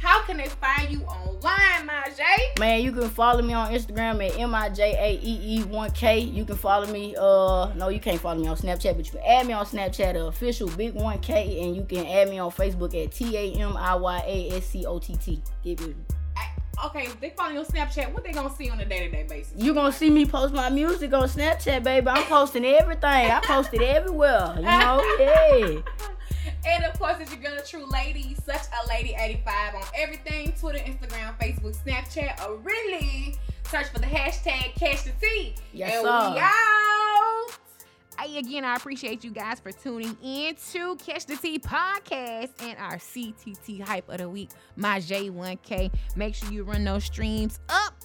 How 0.02 0.24
can 0.24 0.38
they 0.38 0.48
find 0.48 0.92
you 0.92 1.04
online, 1.04 1.88
Mijaee? 1.88 2.58
Man, 2.58 2.82
you 2.82 2.92
can 2.92 3.08
follow 3.08 3.44
me 3.44 3.54
on 3.54 3.72
Instagram 3.72 4.28
at 4.28 4.36
M-I-J-A-E-E-1K. 4.40 6.34
You 6.34 6.44
can 6.44 6.56
follow 6.56 6.88
me, 6.92 7.16
uh, 7.20 7.72
no, 7.76 7.90
you 7.90 8.00
can't 8.00 8.20
follow 8.20 8.42
me 8.42 8.48
on 8.48 8.58
Snapchat, 8.58 8.96
but 8.96 9.06
you 9.06 9.12
can 9.12 9.22
add 9.24 9.46
me 9.46 9.54
on 9.54 9.64
Snapchat, 9.64 10.16
uh, 10.16 10.26
official 10.26 10.70
Big 10.70 10.96
1K, 10.96 11.64
and 11.64 11.76
you 11.76 11.84
can 11.84 12.08
add 12.08 12.30
me 12.30 12.40
on 12.40 12.50
Facebook 12.50 12.96
at 12.96 13.12
T-A-M-I-Y-A-S-C-O-T-T. 13.12 13.82
With 15.64 15.88
me. 15.88 15.96
Okay, 16.86 17.04
if 17.04 17.20
they 17.20 17.30
follow 17.30 17.52
you 17.52 17.60
on 17.60 17.66
Snapchat, 17.66 18.12
what 18.12 18.24
they 18.24 18.32
gonna 18.32 18.54
see 18.56 18.70
on 18.70 18.80
a 18.80 18.86
day-to-day 18.86 19.28
basis? 19.30 19.54
You 19.56 19.74
gonna 19.74 19.92
see 19.92 20.10
me 20.10 20.26
post 20.26 20.54
my 20.54 20.70
music 20.70 21.14
on 21.14 21.30
Snapchat, 21.30 21.84
baby. 21.84 22.08
I'm 22.08 22.24
posting 22.24 22.66
everything. 22.66 23.04
I 23.04 23.40
post 23.44 23.74
it 23.74 23.82
everywhere. 23.82 24.54
You 24.56 24.64
know? 24.64 25.18
Yeah. 25.20 25.82
And 26.66 26.84
of 26.86 26.98
course, 27.00 27.18
it's 27.20 27.32
your 27.32 27.42
girl, 27.42 27.62
Tru 27.66 27.86
Lady, 27.86 28.36
such 28.46 28.62
a 28.84 28.88
lady 28.88 29.16
85 29.18 29.76
on 29.76 29.84
everything 29.96 30.54
Twitter, 30.54 30.80
Instagram, 30.80 31.38
Facebook, 31.40 31.76
Snapchat, 31.84 32.48
or 32.48 32.58
really 32.58 33.36
search 33.68 33.88
for 33.88 34.00
the 34.00 34.08
hashtag 34.08 34.74
Catch 34.76 35.04
the 35.04 35.12
Tea. 35.22 35.56
Yes, 35.74 35.94
and 35.96 36.04
sir. 36.04 36.34
we 36.34 36.40
out. 36.40 37.61
Again, 38.24 38.64
I 38.64 38.76
appreciate 38.76 39.24
you 39.24 39.32
guys 39.32 39.60
for 39.60 39.72
tuning 39.72 40.16
in 40.24 40.56
to 40.72 40.96
Catch 40.98 41.26
the 41.26 41.36
Tea 41.36 41.58
podcast 41.58 42.50
and 42.62 42.78
our 42.78 42.98
CTT 42.98 43.82
hype 43.82 44.08
of 44.10 44.20
the 44.20 44.30
week, 44.30 44.52
Mijaee1k. 44.78 45.92
Make 46.16 46.36
sure 46.36 46.52
you 46.52 46.64
run 46.64 46.84
those 46.84 47.04
streams 47.04 47.60
up 47.68 47.96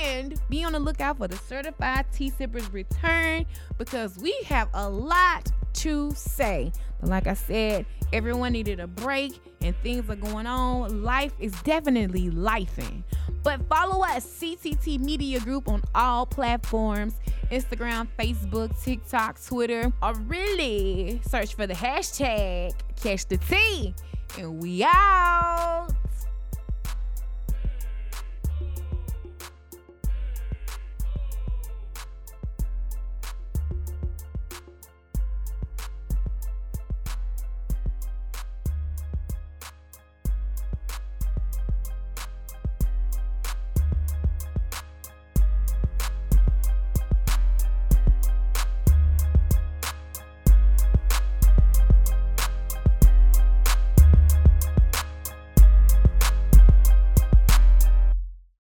and 0.00 0.40
be 0.48 0.64
on 0.64 0.72
the 0.72 0.78
lookout 0.78 1.18
for 1.18 1.28
the 1.28 1.36
certified 1.36 2.06
tea 2.10 2.30
sippers 2.30 2.72
return 2.72 3.44
because 3.76 4.16
we 4.18 4.34
have 4.46 4.68
a 4.72 4.88
lot 4.88 5.52
to 5.74 6.10
say. 6.12 6.72
But 7.00 7.10
like 7.10 7.26
I 7.26 7.34
said, 7.34 7.84
everyone 8.14 8.52
needed 8.52 8.80
a 8.80 8.86
break 8.86 9.38
and 9.60 9.76
things 9.82 10.08
are 10.08 10.16
going 10.16 10.46
on. 10.46 11.02
Life 11.02 11.34
is 11.38 11.52
definitely 11.62 12.30
lifing. 12.30 13.04
But 13.42 13.66
follow 13.68 14.04
us, 14.04 14.26
CTT 14.26 14.98
Media 15.00 15.40
Group, 15.40 15.68
on 15.68 15.82
all 15.94 16.26
platforms 16.26 17.14
Instagram, 17.50 18.08
Facebook, 18.18 18.78
TikTok, 18.82 19.42
Twitter, 19.42 19.92
or 20.02 20.14
really 20.26 21.20
search 21.26 21.54
for 21.54 21.66
the 21.66 21.74
hashtag 21.74 22.72
Catch 23.00 23.26
the 23.26 23.38
Tea. 23.38 23.94
And 24.38 24.60
we 24.62 24.84
out. 24.84 25.88